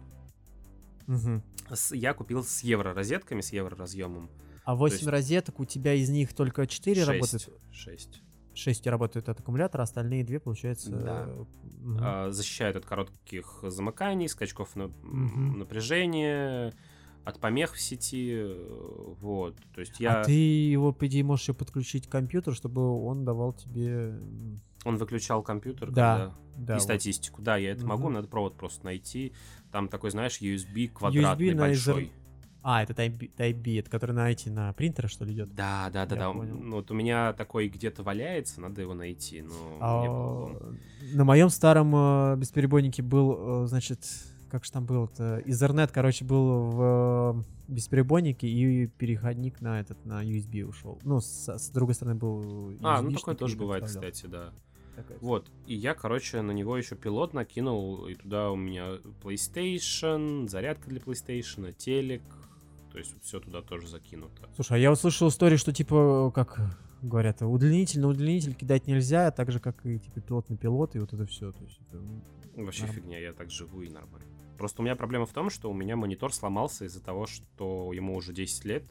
[1.69, 4.29] С- Я купил с евро розетками, с евро разъемом.
[4.63, 7.49] А 8 есть- розеток, у тебя из них только 4 работают?
[7.71, 8.21] 6.
[8.55, 10.89] 6 работают от аккумулятора, остальные 2, получается...
[10.91, 11.25] Да.
[11.27, 11.45] э,
[11.81, 11.97] мгм.
[12.01, 15.59] а, защищает от коротких замыканий, скачков на- Мгм.
[15.59, 16.73] напряжения,
[17.25, 18.45] от помех в сети.
[19.19, 19.55] Вот.
[19.73, 20.21] То есть я.
[20.21, 24.15] А ты его, по идее, можешь еще подключить к компьютеру, чтобы он давал тебе...
[24.83, 26.83] Он выключал компьютер, Да, когда- Да, и вот.
[26.83, 27.41] статистику.
[27.41, 28.13] Да, я это могу, Мгм.
[28.13, 29.33] надо провод просто найти.
[29.71, 32.03] Там такой, знаешь, USB квадратный, на большой.
[32.05, 32.09] Ether-
[32.67, 35.53] А, это Type B, Type B, это который на эти, на принтеры, что ли, идет?
[35.53, 36.31] Да, да, да, Я да.
[36.31, 36.55] понял.
[36.55, 39.41] Ну, вот у меня такой где-то валяется, надо его найти.
[39.43, 40.79] Но А, не было бы.
[41.15, 43.99] на моем старом э, бесперебойнике был, э, значит,
[44.55, 45.39] как же там было-то?
[45.39, 50.97] Ethernet, короче, был в бесперебойнике, и переходник на этот, на USB ушел.
[51.03, 54.53] Ну, с, с другой стороны был А, ну такое тоже бывает, кстати, да.
[54.95, 55.17] Такая.
[55.19, 58.91] Вот, и я, короче, на него еще пилот накинул, и туда у меня
[59.21, 62.23] PlayStation, зарядка для PlayStation, телек,
[62.93, 64.47] то есть все туда тоже закинуто.
[64.55, 69.51] Слушай, а я услышал историю, что типа, как говорят, удлинитель на удлинитель кидать нельзя, так
[69.51, 71.51] же, как и типа пилот на пилот, и вот это все.
[71.51, 72.01] То есть, это...
[72.55, 72.95] Вообще норм...
[72.95, 74.34] фигня, я так живу и нормально.
[74.57, 78.15] Просто у меня проблема в том, что у меня монитор сломался из-за того, что ему
[78.15, 78.83] уже 10 лет.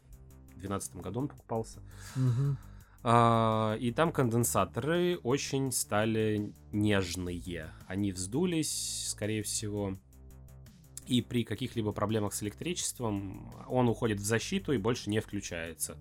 [0.51, 1.81] В 2012 году он покупался.
[2.17, 2.57] Угу.
[3.03, 7.71] А, и там конденсаторы очень стали нежные.
[7.87, 9.99] Они вздулись, скорее всего.
[11.07, 15.99] И при каких-либо проблемах с электричеством он уходит в защиту и больше не включается.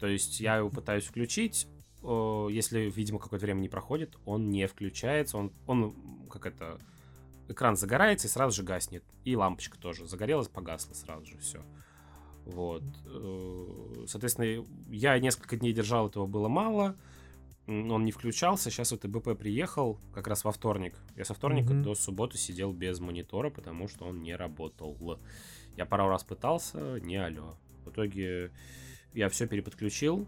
[0.00, 1.68] То есть я его пытаюсь включить,
[2.02, 6.78] если, видимо, какое-то время не проходит, он не включается, он, он как это,
[7.48, 9.04] экран загорается и сразу же гаснет.
[9.24, 11.62] И лампочка тоже загорелась, погасла сразу же, все.
[12.44, 12.82] Вот.
[13.06, 16.96] Э, соответственно, я несколько дней держал, этого было мало.
[17.66, 18.70] Он не включался.
[18.70, 20.98] Сейчас вот ИБП приехал как раз во вторник.
[21.16, 21.82] Я со вторника mm-hmm.
[21.82, 25.20] до субботы сидел без монитора, потому что он не работал.
[25.76, 27.56] Я пару раз пытался, не алло.
[27.84, 28.50] В итоге
[29.14, 30.26] я все переподключил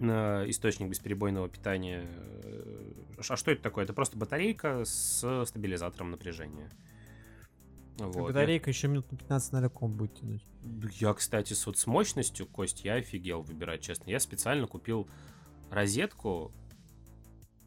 [0.00, 2.06] источник бесперебойного питания.
[2.08, 2.92] Э,
[3.28, 3.84] а что это такое?
[3.84, 6.70] Это просто батарейка с стабилизатором напряжения.
[7.98, 8.28] Вот.
[8.28, 10.44] Батарейка еще минут на 15 на ком будет тянуть.
[11.00, 14.10] Я, кстати, с, вот с мощностью, Кость, я офигел выбирать, честно.
[14.10, 15.08] Я специально купил
[15.70, 16.52] розетку,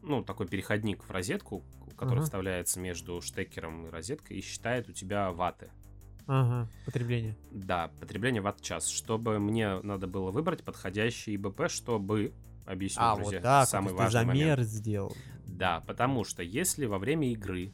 [0.02, 1.64] ну, такой переходник в розетку,
[1.96, 2.24] который uh-huh.
[2.24, 5.70] вставляется между штекером и розеткой и считает у тебя ваты.
[6.26, 7.36] Ага, потребление.
[7.50, 8.88] Да, потребление ватт-час.
[8.88, 12.32] Чтобы мне надо было выбрать подходящий ИБП, чтобы,
[12.66, 14.60] объясню, а, друзья, вот так, самый важный замер момент.
[14.60, 15.16] сделал.
[15.46, 17.72] Да, потому что если во время игры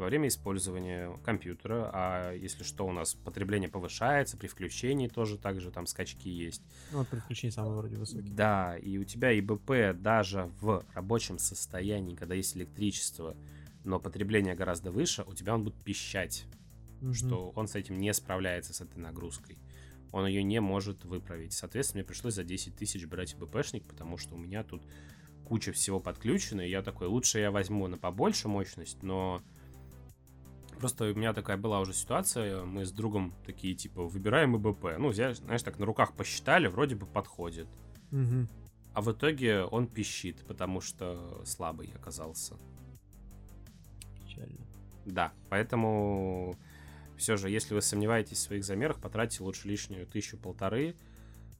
[0.00, 5.70] во время использования компьютера, а если что, у нас потребление повышается, при включении тоже также
[5.70, 6.62] там скачки есть.
[6.90, 8.30] Ну, вот при включении самый вроде высокий.
[8.30, 13.36] Да, и у тебя ИБП даже в рабочем состоянии, когда есть электричество,
[13.84, 16.46] но потребление гораздо выше, у тебя он будет пищать,
[17.00, 17.14] угу.
[17.14, 19.58] что он с этим не справляется, с этой нагрузкой.
[20.12, 21.52] Он ее не может выправить.
[21.52, 24.82] Соответственно, мне пришлось за 10 тысяч брать ИБПшник, потому что у меня тут
[25.44, 29.42] куча всего подключена, и я такой, лучше я возьму на побольше мощность, но
[30.80, 34.96] Просто у меня такая была уже ситуация, мы с другом такие, типа, выбираем ИБП.
[34.98, 37.68] Ну, взяли, знаешь, так на руках посчитали, вроде бы подходит.
[38.10, 38.48] Угу.
[38.94, 42.56] А в итоге он пищит, потому что слабый оказался.
[44.24, 44.66] Печально.
[45.04, 46.56] Да, поэтому
[47.20, 50.96] все же, если вы сомневаетесь в своих замерах, потратьте лучше лишнюю тысячу-полторы.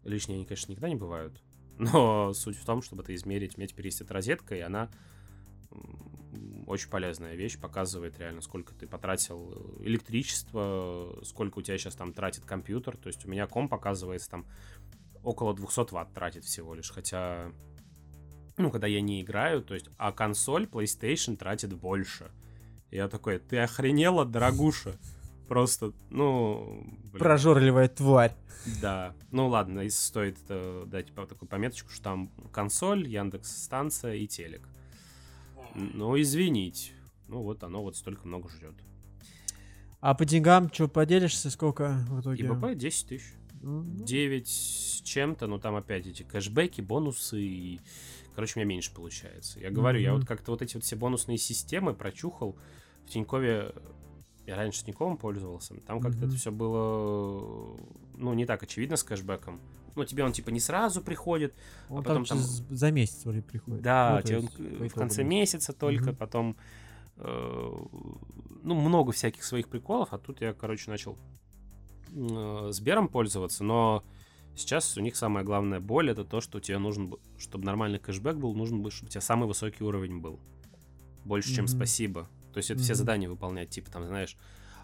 [0.05, 1.41] Лишние они, конечно, никогда не бывают.
[1.79, 3.57] Но суть в том, чтобы это измерить.
[3.57, 4.91] У меня теперь есть эта розетка, и она
[6.67, 12.45] очень полезная вещь, показывает реально, сколько ты потратил электричества, сколько у тебя сейчас там тратит
[12.45, 12.97] компьютер.
[12.97, 14.47] То есть у меня ком показывается там
[15.23, 17.53] около 200 ватт тратит всего лишь, хотя,
[18.57, 22.31] ну, когда я не играю, то есть, а консоль PlayStation тратит больше.
[22.91, 24.97] Я такой, ты охренела, дорогуша?
[25.51, 26.87] Просто, ну...
[27.11, 27.19] Блин.
[27.19, 28.37] Прожорливая тварь.
[28.81, 29.17] Да.
[29.33, 34.69] Ну ладно, стоит э, дать такую пометочку, что там консоль, Яндекс станция и телек.
[35.75, 36.93] Ну, извините.
[37.27, 38.77] Ну, вот оно вот столько много жрет.
[39.99, 42.45] А по деньгам что, поделишься, сколько в итоге?
[42.45, 43.35] ИБП 10 тысяч.
[43.61, 44.05] Mm-hmm.
[44.05, 47.81] 9 с чем-то, но там опять эти кэшбэки, бонусы и...
[48.37, 49.59] Короче, у меня меньше получается.
[49.59, 50.05] Я говорю, mm-hmm.
[50.05, 52.57] я вот как-то вот эти вот все бонусные системы прочухал.
[53.05, 53.75] В Тинькове
[54.51, 55.75] я раньше Тиньковым пользовался.
[55.87, 56.29] Там как-то mm-hmm.
[56.29, 57.77] это все было,
[58.17, 59.61] ну, не так очевидно с кэшбэком.
[59.95, 61.55] Ну, тебе он типа не сразу приходит,
[61.89, 62.39] а он а потом там...
[62.39, 63.81] За месяц вроде приходит.
[63.81, 66.17] Да, ну, тебе он в конце месяца только, mm-hmm.
[66.17, 66.57] потом...
[67.19, 67.77] Э,
[68.63, 71.17] ну, много всяких своих приколов, а тут я, короче, начал
[72.13, 74.03] э, Сбером пользоваться, но
[74.57, 78.53] сейчас у них самая главная боль это то, что тебе нужен, чтобы нормальный кэшбэк был,
[78.55, 80.41] нужен, чтобы у тебя самый высокий уровень был.
[81.25, 81.55] Больше, mm-hmm.
[81.55, 82.29] чем спасибо.
[82.53, 82.85] То есть это mm-hmm.
[82.85, 84.37] все задания выполнять, типа там, знаешь,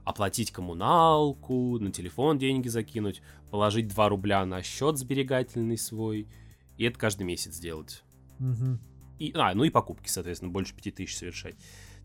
[0.04, 6.28] оплатить коммуналку, на телефон деньги закинуть, положить 2 рубля на счет сберегательный свой,
[6.76, 8.04] и это каждый месяц делать.
[8.38, 8.78] Угу.
[9.18, 11.56] И, а, ну и покупки, соответственно, больше 5000 совершать.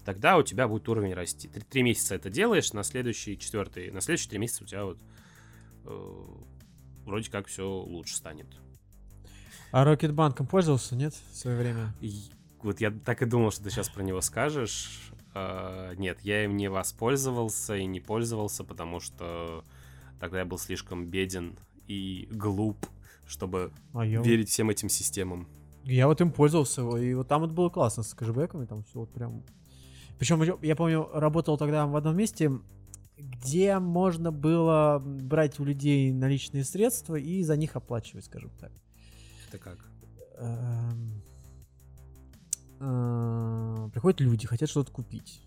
[0.04, 1.48] Тогда у тебя будет уровень расти.
[1.48, 4.98] Три, три месяца это делаешь, на следующий, четвертый, на следующие три месяца у тебя вот
[5.86, 6.26] э,
[7.06, 8.48] вроде как все лучше станет.
[9.72, 11.94] А Рокетбанком пользовался, нет, в свое время?
[12.02, 12.32] И,
[12.64, 15.12] вот я так и думал, что ты сейчас про него скажешь.
[15.34, 19.64] Uh, нет, я им не воспользовался и не пользовался, потому что
[20.20, 21.58] тогда я был слишком беден
[21.88, 22.86] и глуп,
[23.26, 24.22] чтобы а я...
[24.22, 25.48] верить всем этим системам.
[25.84, 29.12] Я вот им пользовался, и вот там вот было классно с кэшбэками, там все вот
[29.14, 29.44] прям...
[30.20, 32.52] Причем, я помню, работал тогда в одном месте,
[33.18, 38.72] где можно было брать у людей наличные средства и за них оплачивать, скажем так.
[39.48, 39.78] Это как?
[42.82, 45.42] Э, Приходят люди, хотят что-то купить.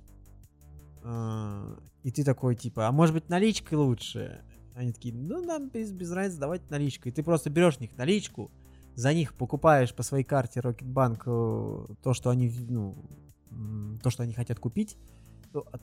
[1.02, 4.40] Э, И ты такой, типа, а может быть наличкой лучше?
[4.74, 7.10] Они такие, ну нам без, без разницы, давайте наличкой.
[7.10, 8.50] И ты просто берешь них наличку,
[8.94, 12.94] за них покупаешь по своей карте Рокетбанк э, то, что они, ну,
[14.02, 14.96] то, что они хотят купить.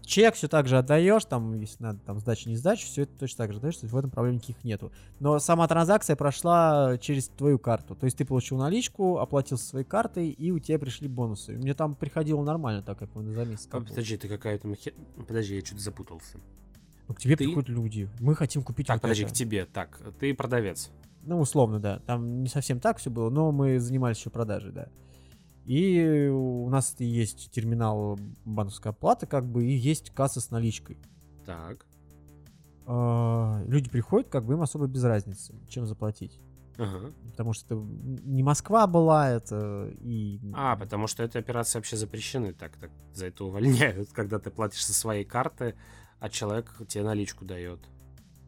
[0.04, 3.38] Чек все так же отдаешь, там, если надо, там, сдача, не сдача, все это точно
[3.46, 4.92] так же отдаешь, то есть в этом проблем никаких нету.
[5.20, 7.96] Но сама транзакция прошла через твою карту.
[7.96, 11.54] То есть ты получил наличку, оплатил со своей картой, и у тебя пришли бонусы.
[11.54, 13.68] Мне там приходило нормально, так как мы за месяц.
[13.72, 14.68] А, подожди, ты какая-то.
[15.28, 16.38] Подожди, я что-то запутался.
[17.08, 18.10] Ну, к тебе ты- приходят люди.
[18.20, 19.34] Мы хотим купить Так, вот подожди, это.
[19.34, 19.66] к тебе.
[19.66, 20.92] Так, ты продавец.
[21.24, 22.00] Ну, условно, да.
[22.08, 24.88] Там не совсем так все было, но мы занимались еще продажей, да.
[25.66, 30.98] И у нас есть терминал банковской оплаты, как бы, и есть касса с наличкой.
[31.46, 31.86] Так.
[32.86, 36.40] А, Люди приходят, как бы им особо без разницы, чем заплатить.
[36.78, 37.14] Ага.
[37.30, 37.76] Потому что это
[38.26, 40.40] не Москва была, это и...
[40.54, 42.54] А, потому что эти операции вообще запрещены.
[42.54, 45.76] Так, так, за это увольняют, когда ты платишь со своей карты,
[46.20, 47.80] а человек тебе наличку дает.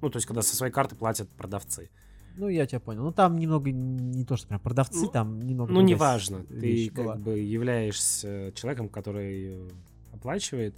[0.01, 1.89] Ну, то есть, когда со своей карты платят продавцы.
[2.35, 3.03] Ну, я тебя понял.
[3.03, 5.71] Ну, там немного не то, что прям продавцы, Ну, там немного...
[5.71, 6.43] Ну, неважно.
[6.45, 7.15] Ты вещь как была.
[7.15, 9.69] бы являешься человеком, который э,
[10.13, 10.75] оплачивает,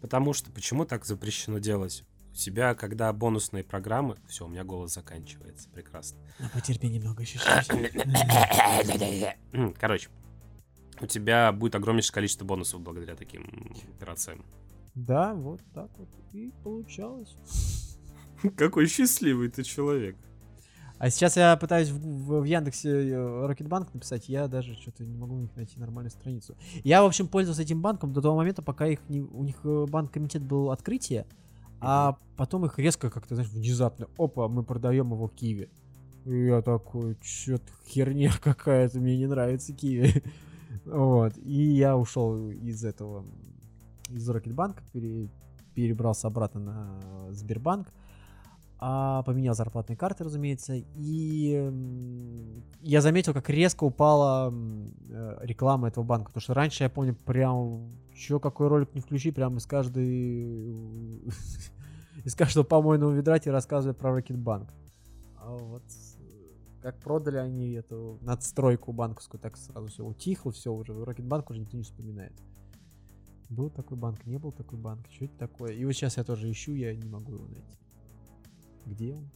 [0.00, 2.04] потому что почему так запрещено делать?
[2.32, 4.16] У тебя, когда бонусные программы...
[4.28, 5.68] Все, у меня голос заканчивается.
[5.70, 6.18] Прекрасно.
[6.38, 7.40] Ну, потерпи немного еще.
[9.80, 10.08] Короче,
[11.00, 14.44] у тебя будет огромнейшее количество бонусов благодаря таким операциям.
[14.94, 17.34] Да, вот так вот и получалось.
[18.56, 20.16] Какой счастливый ты человек.
[20.98, 25.16] А сейчас я пытаюсь в, в- в Яндексе э, Рокетбанк написать, я даже что-то не
[25.16, 26.56] могу у них найти нормальную страницу.
[26.84, 29.86] Я, в общем, пользовался этим банком до того момента, пока их не, у них э,
[29.88, 31.26] банк-комитет был открытие,
[31.80, 35.68] а потом их резко как-то, знаешь, внезапно, опа, мы продаем его в Киеве.
[36.24, 40.22] И я такой, что-то херня какая-то, мне не нравится Киви.
[40.84, 43.24] Вот, и я ушел из этого,
[44.10, 45.28] из Рокетбанка, пере-
[45.74, 47.88] перебрался обратно на Сбербанк,
[48.80, 51.72] а, поменял зарплатные карты, разумеется, и
[52.80, 57.90] я заметил, как резко упала э, реклама этого банка, потому что раньше я помню прям,
[58.14, 61.22] что какой ролик не включи, прям из каждой
[62.24, 64.72] из каждого помойного ведра тебе рассказывали про Рокетбанк.
[65.36, 65.82] А вот
[66.80, 71.76] как продали они эту надстройку банковскую, так сразу все утихло, все уже, Рокетбанк уже никто
[71.76, 72.32] не вспоминает.
[73.48, 75.72] Был такой банк, не был такой банк, что это такое?
[75.72, 77.76] И вот сейчас я тоже ищу, я не могу его найти.
[78.88, 79.30] Где он?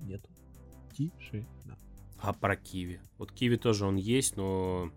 [0.00, 0.28] Нету.
[0.92, 1.76] Тишина.
[2.20, 3.00] А про Киви?
[3.18, 4.90] Вот Киви тоже он есть, но...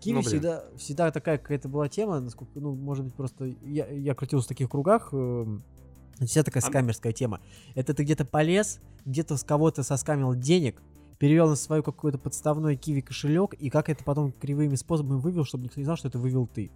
[0.00, 0.30] Киви Ну, блин.
[0.30, 4.48] всегда, всегда такая какая-то была тема, насколько, ну, может быть, просто я, я крутился в
[4.48, 5.64] таких кругах, эм,
[6.20, 7.40] всегда такая А- скамерская тема.
[7.74, 10.80] Это ты где-то полез, где-то с кого-то соскамил денег,
[11.18, 15.64] перевел на свой какой-то подставной киви кошелек, и как это потом кривыми способами вывел, чтобы
[15.64, 16.70] никто не знал, что это вывел ты.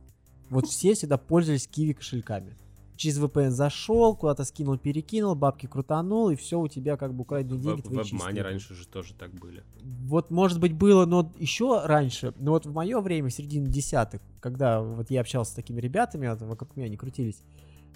[0.51, 2.57] Вот все всегда пользовались киви кошельками.
[3.03, 7.59] Через VPN зашел, куда-то скинул, перекинул, бабки крутанул, и все у тебя как бы украденные
[7.59, 8.43] В, деньги в твои WebMoney чистые.
[8.43, 9.65] раньше же тоже так были.
[9.83, 14.23] Вот, может быть, было, но еще раньше, но вот в мое время, в середине десятых,
[14.39, 17.43] когда вот я общался с такими ребятами, вот вокруг меня они крутились,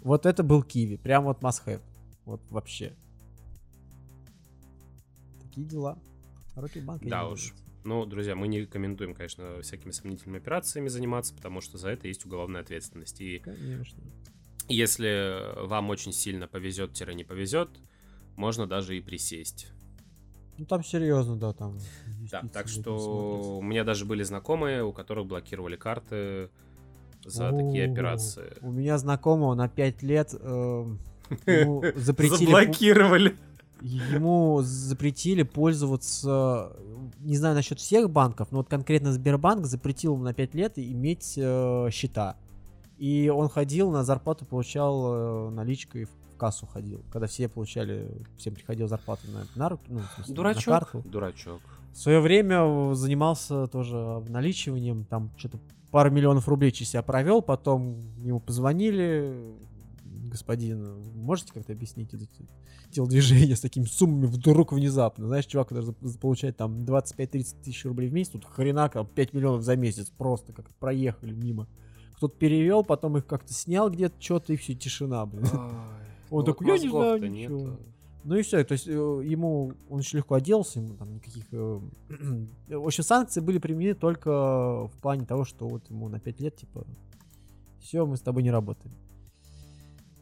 [0.03, 1.83] вот это был Киви, прям вот must have.
[2.25, 2.93] Вот вообще.
[5.41, 6.01] Такие дела.
[6.57, 7.55] Рокетбанк я Да уж.
[7.85, 12.27] Ну, друзья, мы не рекомендуем, конечно, всякими сомнительными операциями заниматься, потому что за это есть
[12.27, 13.21] уголовная ответственность.
[13.21, 14.03] И Конечно.
[14.69, 17.71] Если вам очень сильно повезет-не повезет,
[18.37, 19.69] можно даже и присесть.
[20.59, 21.79] Ну там серьезно, да, там.
[22.31, 26.51] Да, так что у меня даже были знакомые, у которых блокировали карты
[27.25, 28.53] за такие О, операции.
[28.63, 32.47] У меня знакомого на 5 лет ему запретили...
[32.47, 33.37] Заблокировали.
[33.83, 36.73] Ему запретили пользоваться,
[37.21, 41.35] не знаю насчет всех банков, но вот конкретно Сбербанк запретил ему на 5 лет иметь
[41.37, 42.37] э, счета.
[42.99, 47.05] И он ходил, на зарплату получал э, наличкой в кассу ходил.
[47.13, 50.65] Когда все получали, всем приходила зарплата на, на руки, ну, смысле, на Дурачок.
[50.65, 51.03] карту.
[51.09, 51.61] Дурачок.
[51.93, 55.59] В свое время занимался тоже обналичиванием, там что-то
[55.91, 59.55] пару миллионов рублей через себя провел, потом ему позвонили,
[60.31, 62.27] господин, можете как-то объяснить это
[62.91, 65.27] телодвижение с такими суммами вдруг внезапно?
[65.27, 69.63] Знаешь, чувак, который получает там 25-30 тысяч рублей в месяц, тут хрена, там 5 миллионов
[69.63, 71.67] за месяц просто как проехали мимо.
[72.17, 75.47] Кто-то перевел, потом их как-то снял где-то что-то, и все, тишина, блин.
[76.31, 77.59] Он Ну, такой, я не знаю ничего.
[77.59, 77.77] нету.
[78.25, 81.45] Ну и все, то есть э, ему, он очень легко оделся, ему там никаких...
[81.53, 81.81] э,
[82.69, 84.31] в общем, санкции были применены только
[84.89, 86.85] в плане того, что вот ему на 5 лет, типа,
[87.81, 88.93] все, мы с тобой не работаем.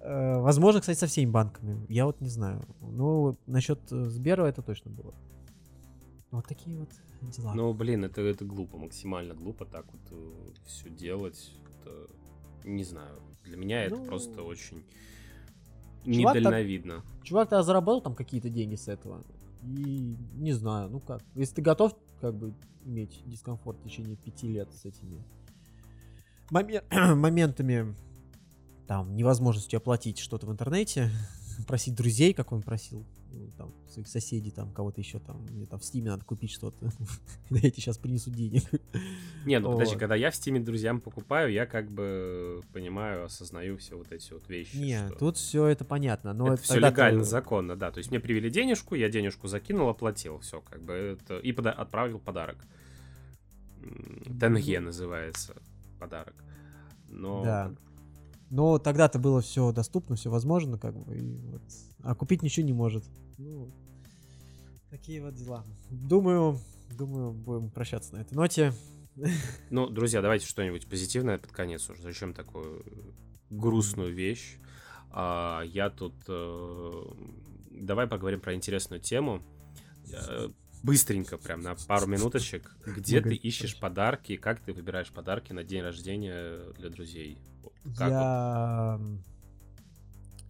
[0.01, 1.87] Э, возможно, кстати, со всеми банками.
[1.89, 2.61] Я вот не знаю.
[2.83, 5.15] Ну, насчет Сбера это точно было.
[6.31, 6.91] Вот такие вот
[7.23, 7.55] дела.
[7.55, 10.19] Ну, блин, это, это глупо, максимально глупо так вот
[10.67, 11.53] все делать.
[11.85, 13.21] Это, не знаю.
[13.45, 14.85] Для меня это Ну, просто очень
[16.05, 17.03] чувак так- недальновидно.
[17.23, 19.23] Чувак тогда заработал там какие-то деньги с этого.
[19.63, 21.23] И не знаю, ну как.
[21.35, 22.55] Если ты готов, как бы,
[22.85, 25.23] иметь дискомфорт в течение пяти лет с этими
[26.51, 27.95] моме- моментами,
[28.87, 31.11] там, невозможностью оплатить что-то в интернете,
[31.67, 35.79] просить друзей, как он просил, ну, там, своих соседей, там, кого-то еще там, мне там
[35.79, 36.91] в Стиме надо купить что-то,
[37.51, 38.63] я тебе сейчас принесу денег.
[39.45, 43.97] Не, ну подожди, когда я в стиме друзьям покупаю, я как бы понимаю, осознаю все
[43.97, 44.77] вот эти вот вещи.
[44.77, 47.91] Не, тут все это понятно, но это все легально, законно, да.
[47.91, 52.19] То есть мне привели денежку, я денежку закинул, оплатил, все, как бы это и отправил
[52.19, 52.65] подарок.
[54.41, 55.55] Тенге называется
[55.99, 56.35] подарок.
[57.09, 57.75] Но Да.
[58.51, 61.63] Но тогда-то было все доступно, все возможно, как бы, и вот.
[62.03, 63.05] А купить ничего не может.
[63.39, 63.71] Ну,
[64.91, 65.65] такие вот дела.
[65.91, 66.61] Думаю,
[66.97, 68.73] думаю, будем прощаться на этой ноте.
[69.71, 72.03] Ну, друзья, давайте что-нибудь позитивное под конец уже.
[72.03, 72.85] Зачем такую
[73.51, 74.59] грустную вещь?
[75.11, 76.15] А, я тут...
[76.27, 77.05] э,
[77.71, 79.43] давай поговорим про интересную тему.
[80.85, 82.77] Быстренько, прям на пару минуточек.
[82.87, 84.37] Где ты ищешь подарки?
[84.37, 87.39] Как ты выбираешь подарки на день рождения для друзей?
[87.97, 88.11] Как вот?
[88.11, 89.01] Я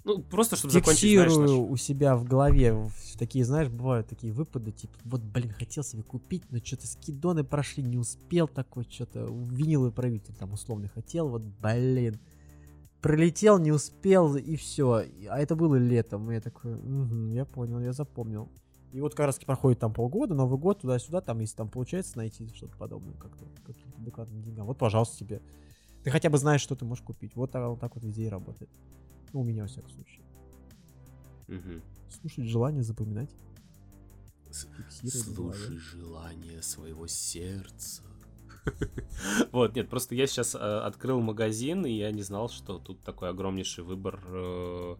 [0.02, 4.72] Ну, просто чтобы закончить, знаешь, наш- у себя в голове такие, знаешь, бывают такие выпады,
[4.72, 9.92] типа, вот, блин, хотел себе купить, но что-то скидоны прошли, не успел такой, что-то виниловый
[9.92, 12.18] правитель там условно хотел, вот, блин.
[13.00, 15.04] Пролетел, не успел, и все.
[15.30, 16.30] А это было летом.
[16.30, 18.50] И я такой, «Мгм, я понял, я запомнил.
[18.94, 22.46] И вот как раз проходит там полгода, Новый год, туда-сюда, там, если там получается найти
[22.54, 25.42] что-то подобное, как-то, каким-то адекватным деньгам, вот, пожалуйста, тебе.
[26.04, 27.34] Ты хотя бы знаешь, что ты можешь купить.
[27.34, 28.70] Вот так вот, так вот везде и работает.
[29.32, 30.24] Ну, у меня, во всяком случае.
[31.48, 31.82] Мгм.
[32.08, 33.30] Слушать желание, запоминать.
[34.52, 38.04] Слушай желание своего сердца.
[39.50, 43.30] Вот, нет, просто я сейчас э, открыл магазин, и я не знал, что тут такой
[43.30, 44.96] огромнейший выбор э,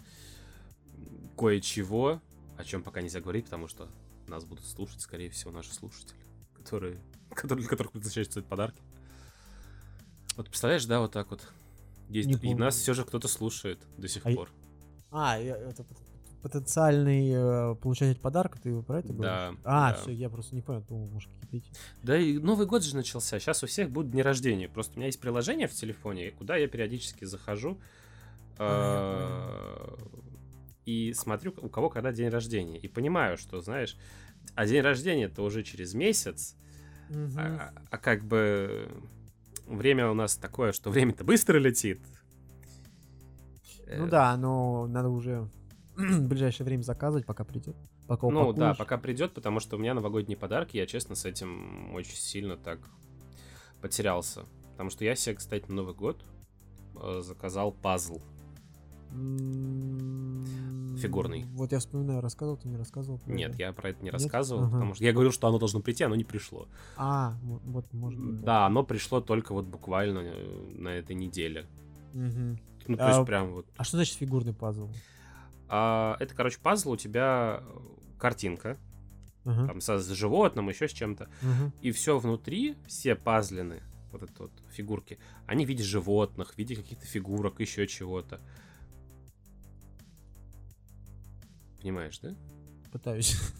[1.36, 2.20] кое-чего,
[2.56, 3.88] о чем пока нельзя говорить, потому что
[4.28, 6.16] нас будут слушать, скорее всего, наши слушатели,
[6.56, 6.98] которые,
[7.30, 8.80] которые для которых предназначаются подарки.
[10.36, 11.40] Вот представляешь, да, вот так вот.
[12.08, 12.58] Есть, Не и помню.
[12.64, 14.50] нас все же кто-то слушает до сих А пор.
[15.10, 16.02] А, это пот-
[16.42, 19.24] потенциальный э, получатель подарка, ты про это говоришь?
[19.24, 19.96] Да, А, да.
[19.96, 21.64] все, я просто не понял, думал, может, эти...
[22.02, 23.38] Да и Новый год же начался.
[23.38, 24.68] Сейчас у всех будут дни рождения.
[24.68, 27.78] Просто у меня есть приложение в телефоне, куда я периодически захожу
[28.58, 29.96] А,
[30.84, 32.78] и смотрю, у кого когда день рождения.
[32.78, 33.96] И понимаю, что, знаешь,
[34.54, 36.56] а день рождения это уже через месяц,
[37.08, 37.38] Мгм.
[37.38, 38.90] а, а как бы
[39.66, 42.00] время у нас такое, что время-то быстро летит.
[43.86, 45.48] Ну Э, да, но надо уже
[45.96, 47.76] в ближайшее время заказывать, пока придет.
[48.06, 51.94] Пока Ну да, пока придет, потому что у меня новогодние подарки, я честно с этим
[51.94, 52.80] очень сильно так
[53.80, 54.44] потерялся.
[54.72, 56.24] Потому что я себе, кстати, на Новый год
[56.96, 58.20] э, заказал пазл.
[60.98, 61.44] Фигурный.
[61.54, 63.18] Вот я вспоминаю, рассказывал, ты не рассказывал?
[63.18, 63.58] про Нет, это?
[63.58, 64.14] я про это не Нет?
[64.14, 64.72] рассказывал, Ага.
[64.72, 66.68] потому что я говорил, что оно должно прийти, оно не пришло.
[66.96, 68.40] А, вот, быть.
[68.42, 71.66] Да, оно пришло только вот буквально э, на этой неделе.
[72.14, 72.58] Мгм.
[72.86, 73.66] Ну, то есть А, прям вот.
[73.76, 74.88] А что значит фигурный пазл?
[75.68, 77.78] А, это, короче, пазл, у тебя э,
[78.18, 78.78] картинка,
[79.44, 81.28] Ага, там, со, с животным, еще с чем-то.
[81.42, 81.72] ага.
[81.82, 86.76] И все внутри, все пазлины, вот это вот фигурки, они в виде животных, в виде
[86.76, 88.40] каких-то фигурок, еще чего-то.
[91.84, 92.34] Понимаешь, да?
[92.90, 93.36] Пытаюсь.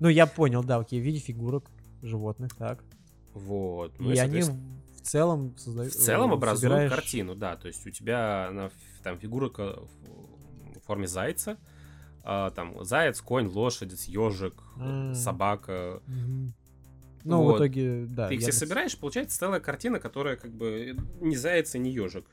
[0.00, 1.70] Ну, я понял, да, окей, в виде фигурок
[2.02, 2.82] животных, так.
[3.34, 3.94] Вот.
[4.00, 5.92] Ну, и и, они в целом создают...
[5.92, 7.54] в целом э, образуют собираешь- картину, да.
[7.56, 8.72] То есть у тебя на, ф-
[9.04, 11.56] там фигурка в форме зайца,
[12.24, 15.14] а, там заяц, конь, лошадь, ежик, А.
[15.14, 16.02] собака.
[16.08, 16.52] Мгм.
[17.22, 17.56] Ну, в Вот.
[17.58, 18.26] итоге, да.
[18.26, 22.26] Ты их все собираешь, получается целая картина, которая как бы не заяц и не ежик.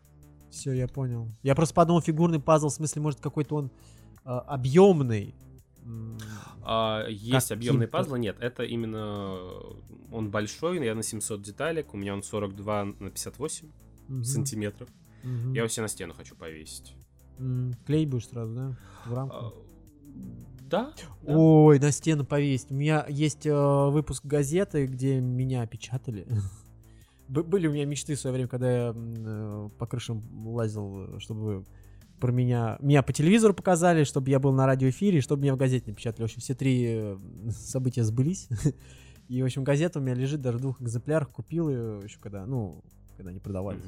[0.50, 1.28] Все, я понял.
[1.44, 3.72] Я просто подумал, фигурный пазл, в смысле, может, какой-то он
[4.40, 5.36] объемный.
[5.84, 6.18] М,
[6.62, 9.38] А, есть объемные пазлы, нет, это именно
[10.12, 13.72] он большой, я на 700 деталек, у меня он 42 на 58
[14.08, 14.90] мгм, сантиметров.
[15.24, 15.54] мгм.
[15.54, 16.96] Я его себе на стену хочу повесить.
[17.86, 18.78] Клей будешь сразу, да?
[19.06, 19.36] В рамку.
[19.36, 19.54] А,
[20.70, 20.94] да?
[21.24, 21.34] да.
[21.38, 22.70] Ой, на стену повесить.
[22.70, 26.28] У меня есть э, выпуск газеты, где меня печатали.
[27.30, 31.66] Были у меня мечты в свое время, когда я э, по крышам лазил, э, чтобы
[32.20, 32.78] про меня...
[32.80, 36.24] Меня по телевизору показали, чтобы я был на радиоэфире, чтобы меня в газете не печатали.
[36.24, 37.18] В общем, все три э,
[37.52, 38.48] события сбылись.
[39.30, 41.30] И, в общем, газета у меня лежит даже в двух экземплярах.
[41.30, 42.84] Купил ее еще когда, ну,
[43.16, 43.84] когда не продавались.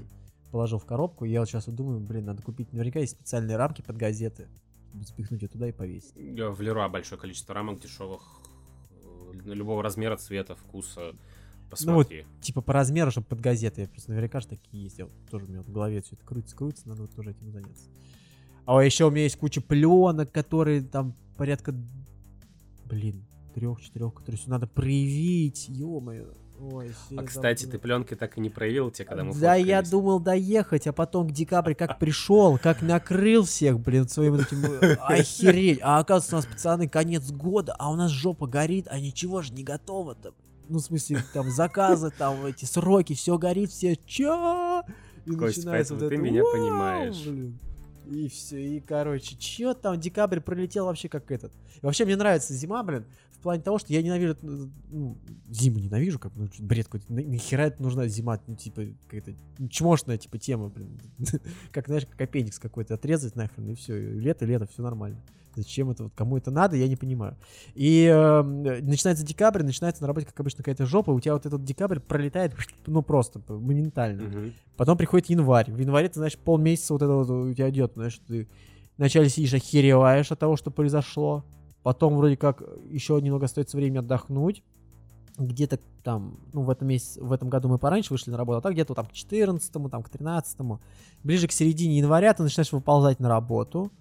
[0.51, 1.25] Положил в коробку.
[1.25, 2.71] И я вот сейчас вот думаю, блин, надо купить.
[2.73, 4.47] Наверняка есть специальные рамки под газеты.
[4.93, 6.13] Запихнуть ее туда и повесить.
[6.15, 8.21] В Леруа большое количество рамок дешевых.
[9.45, 11.13] э, Любого размера, цвета, вкуса.
[11.71, 12.17] Посмотри.
[12.19, 13.81] Ну вот, типа по размеру, чтобы под газеты.
[13.81, 14.99] Я просто наверняка же такие есть.
[14.99, 17.31] Я вот тоже у меня вот в голове все это крутится, крутится, надо вот тоже
[17.31, 17.89] этим заняться.
[18.65, 21.73] А еще у меня есть куча пленок, которые там порядка,
[22.85, 26.33] блин, трех-четырех, которые все надо проявить, ё-моё.
[26.59, 27.71] Ой, А кстати, забыл.
[27.71, 31.27] ты пленки так и не проявил те, когда мы Да, я думал доехать, а потом
[31.27, 35.79] к декабре как пришел, как накрыл всех, блин, своим э, Охереть.
[35.81, 39.53] А оказывается, у нас, пацаны, конец года, а у нас жопа горит, а ничего же
[39.53, 40.35] не готово-то.
[40.69, 44.83] Ну, в смысле, там заказы, там эти сроки, все горит, все чё?
[45.25, 47.23] И Кость, поэтому вот ты это, меня понимаешь.
[47.25, 47.59] блин.
[48.05, 51.51] И все, и короче, чё там, декабрь пролетел вообще как этот.
[51.81, 55.17] И вообще мне нравится зима, блин, в плане того, что я ненавижу, э, ну,
[55.49, 57.11] зиму ненавижу, как ну, бред какой-то.
[57.13, 59.33] На- Нахера это нужна зима, ну, типа, какая-то
[59.69, 60.99] чмошная, типа, тема, блин.
[61.71, 65.21] как, знаешь, как аппендикс какой-то отрезать нахрен, и все, лето, лето, все нормально.
[65.55, 67.37] Зачем это, вот кому это надо, я не понимаю.
[67.73, 71.63] И э, начинается декабрь, начинается на работе, как обычно, какая-то жопа, у тебя вот этот
[71.63, 72.55] декабрь пролетает,
[72.87, 74.23] ну, просто, моментально.
[74.23, 74.53] Мгм.
[74.77, 75.71] Потом приходит январь.
[75.71, 78.47] В январе ты, знаешь, полмесяца вот это вот у тебя идет, знаешь, ты
[78.97, 81.43] вначале сидишь, охереваешь от того, что произошло.
[81.83, 84.63] Потом вроде как еще немного остается время отдохнуть.
[85.37, 88.61] Где-то там, ну, в этом месяце, в этом году мы пораньше вышли на работу, а
[88.61, 90.57] так где-то там к 14 там к 13
[91.23, 93.91] Ближе к середине января ты начинаешь выползать на работу.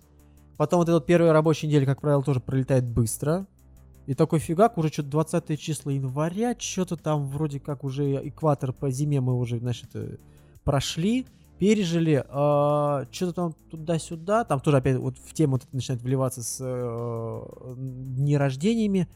[0.60, 3.46] Потом вот эта вот первая рабочая неделя, как правило, тоже пролетает быстро.
[4.04, 8.90] И такой фигак, уже что-то 20 числа января, что-то там вроде как уже экватор по
[8.90, 10.18] зиме мы уже, значит, э,
[10.62, 11.24] прошли,
[11.58, 17.74] пережили, что-то там туда-сюда, там тоже опять вот в тему вот начинает вливаться с э,
[17.78, 19.08] дни рождениями,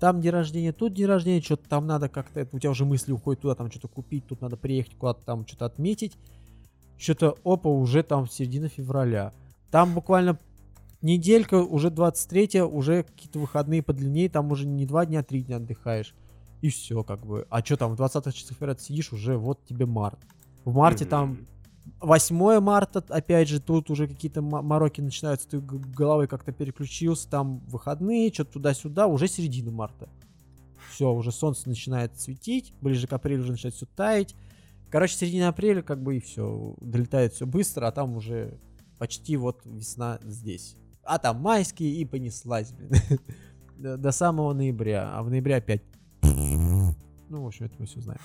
[0.00, 3.42] там день рождения, тут день рождения, что-то там надо как-то, у тебя уже мысли уходят
[3.42, 6.18] туда, там что-то купить, тут надо приехать куда-то там что-то отметить,
[6.96, 9.32] что-то, опа, уже там середина февраля.
[9.70, 10.40] Там буквально
[11.02, 15.56] неделька, уже 23 уже какие-то выходные подлиннее, там уже не два дня, а три дня
[15.56, 16.14] отдыхаешь.
[16.60, 17.46] И все, как бы.
[17.50, 20.18] А что там, в 20 числах февраля сидишь, уже вот тебе март.
[20.64, 21.46] В марте там Мгм.
[22.00, 28.32] 8 марта, опять же, тут уже какие-то мороки начинаются, ты головой как-то переключился, там выходные,
[28.32, 30.08] что-то туда-сюда, уже середина марта.
[30.90, 34.34] Все, уже солнце начинает светить, ближе к апрелю уже начинает все таять.
[34.90, 38.58] Короче, середина апреля как бы и все, долетает все быстро, а там уже
[38.98, 40.76] почти вот весна здесь.
[41.08, 42.90] А там майские и понеслась, блин.
[43.78, 45.82] До, до самого ноября, а в ноябре опять...
[46.22, 46.94] Ну,
[47.30, 48.20] в общем, это мы все знаем.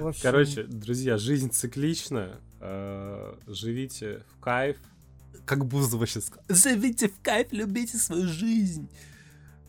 [0.00, 2.40] Общем, Короче, друзья, жизнь циклична.
[2.60, 4.76] э, Живите в кайф.
[5.44, 6.44] Как Бузова сейчас сказал.
[6.48, 8.88] Живите в кайф, любите свою жизнь.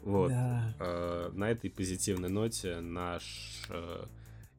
[0.03, 0.29] Вот.
[0.29, 0.73] да.
[0.79, 4.05] Э, На этой позитивной ноте наш э,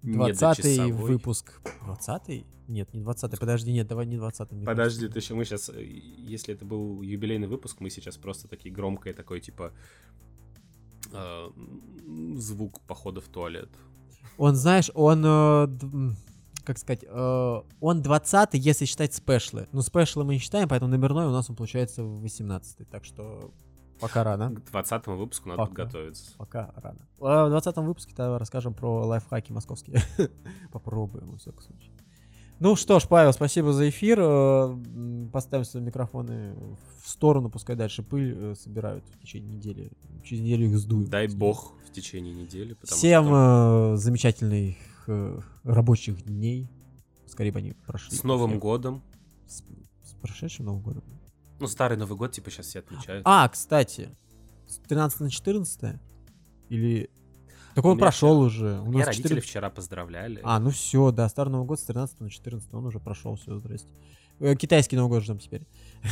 [0.03, 1.61] 20 недочасовой- выпуск.
[1.85, 5.69] 20 Нет, не 20 подожди, нет, давай не 20 не Подожди, ты еще мы сейчас,
[5.69, 9.73] если это был юбилейный выпуск, мы сейчас просто такие громкое такой типа
[11.13, 11.51] э,
[12.37, 13.69] звук похода в туалет.
[14.39, 16.15] Он, знаешь, он, э,
[16.65, 19.69] как сказать, э, он 20 если считать спешлы.
[19.73, 23.53] Ну, спешлы мы не считаем, поэтому номерной у нас он получается 18 Так что
[24.03, 24.55] пока рано.
[24.55, 25.71] К 20 выпуску надо Пока.
[25.85, 26.33] подготовиться.
[26.37, 27.09] Пока рано.
[27.21, 30.03] А В 20 выпуске тогда расскажем про лайфхаки московские.
[30.73, 31.93] Попробуем, во всяком случае.
[32.61, 34.19] Ну что ж, Павел, спасибо за эфир.
[34.21, 34.77] Э,
[35.33, 36.55] Поставим свои микрофоны
[37.03, 39.91] в сторону, пускай дальше пыль э, собирают в течение недели.
[40.23, 41.09] Через неделю их сдуем.
[41.09, 42.77] Дай бог в течение недели.
[42.85, 44.77] Всем что э, замечательных
[45.09, 46.69] э, рабочих дней.
[47.27, 48.17] Скорее бы они прошли.
[48.17, 48.63] с Новым всех.
[48.63, 49.03] годом.
[49.49, 49.63] С,
[50.05, 51.03] с прошедшим Новым годом.
[51.63, 53.23] Ну, старый Новый год, типа, сейчас все отмечают.
[53.25, 54.11] А, кстати,
[54.67, 56.01] с 13 на 14
[56.69, 57.09] или...
[57.75, 58.81] Так он прошел вчера- уже.
[58.81, 60.41] У нас родители 14 вчера поздравляли.
[60.43, 63.57] А, ну все, да, Старый Новый год с 13 на 14 он уже прошел, все,
[63.59, 63.89] здрасте.
[64.41, 65.63] Э, Китайский Новый год ждем теперь.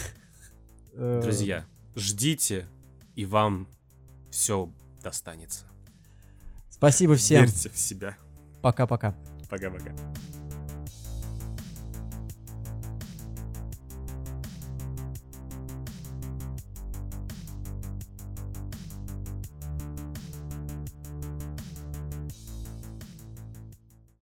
[0.92, 2.66] Э, Друзья, ждите,
[3.14, 3.68] и вам
[4.30, 4.70] все
[5.03, 5.64] достанется.
[6.68, 7.42] Спасибо всем.
[7.42, 8.16] Верьте в себя.
[8.61, 9.14] Пока-пока.
[9.48, 9.94] Пока-пока.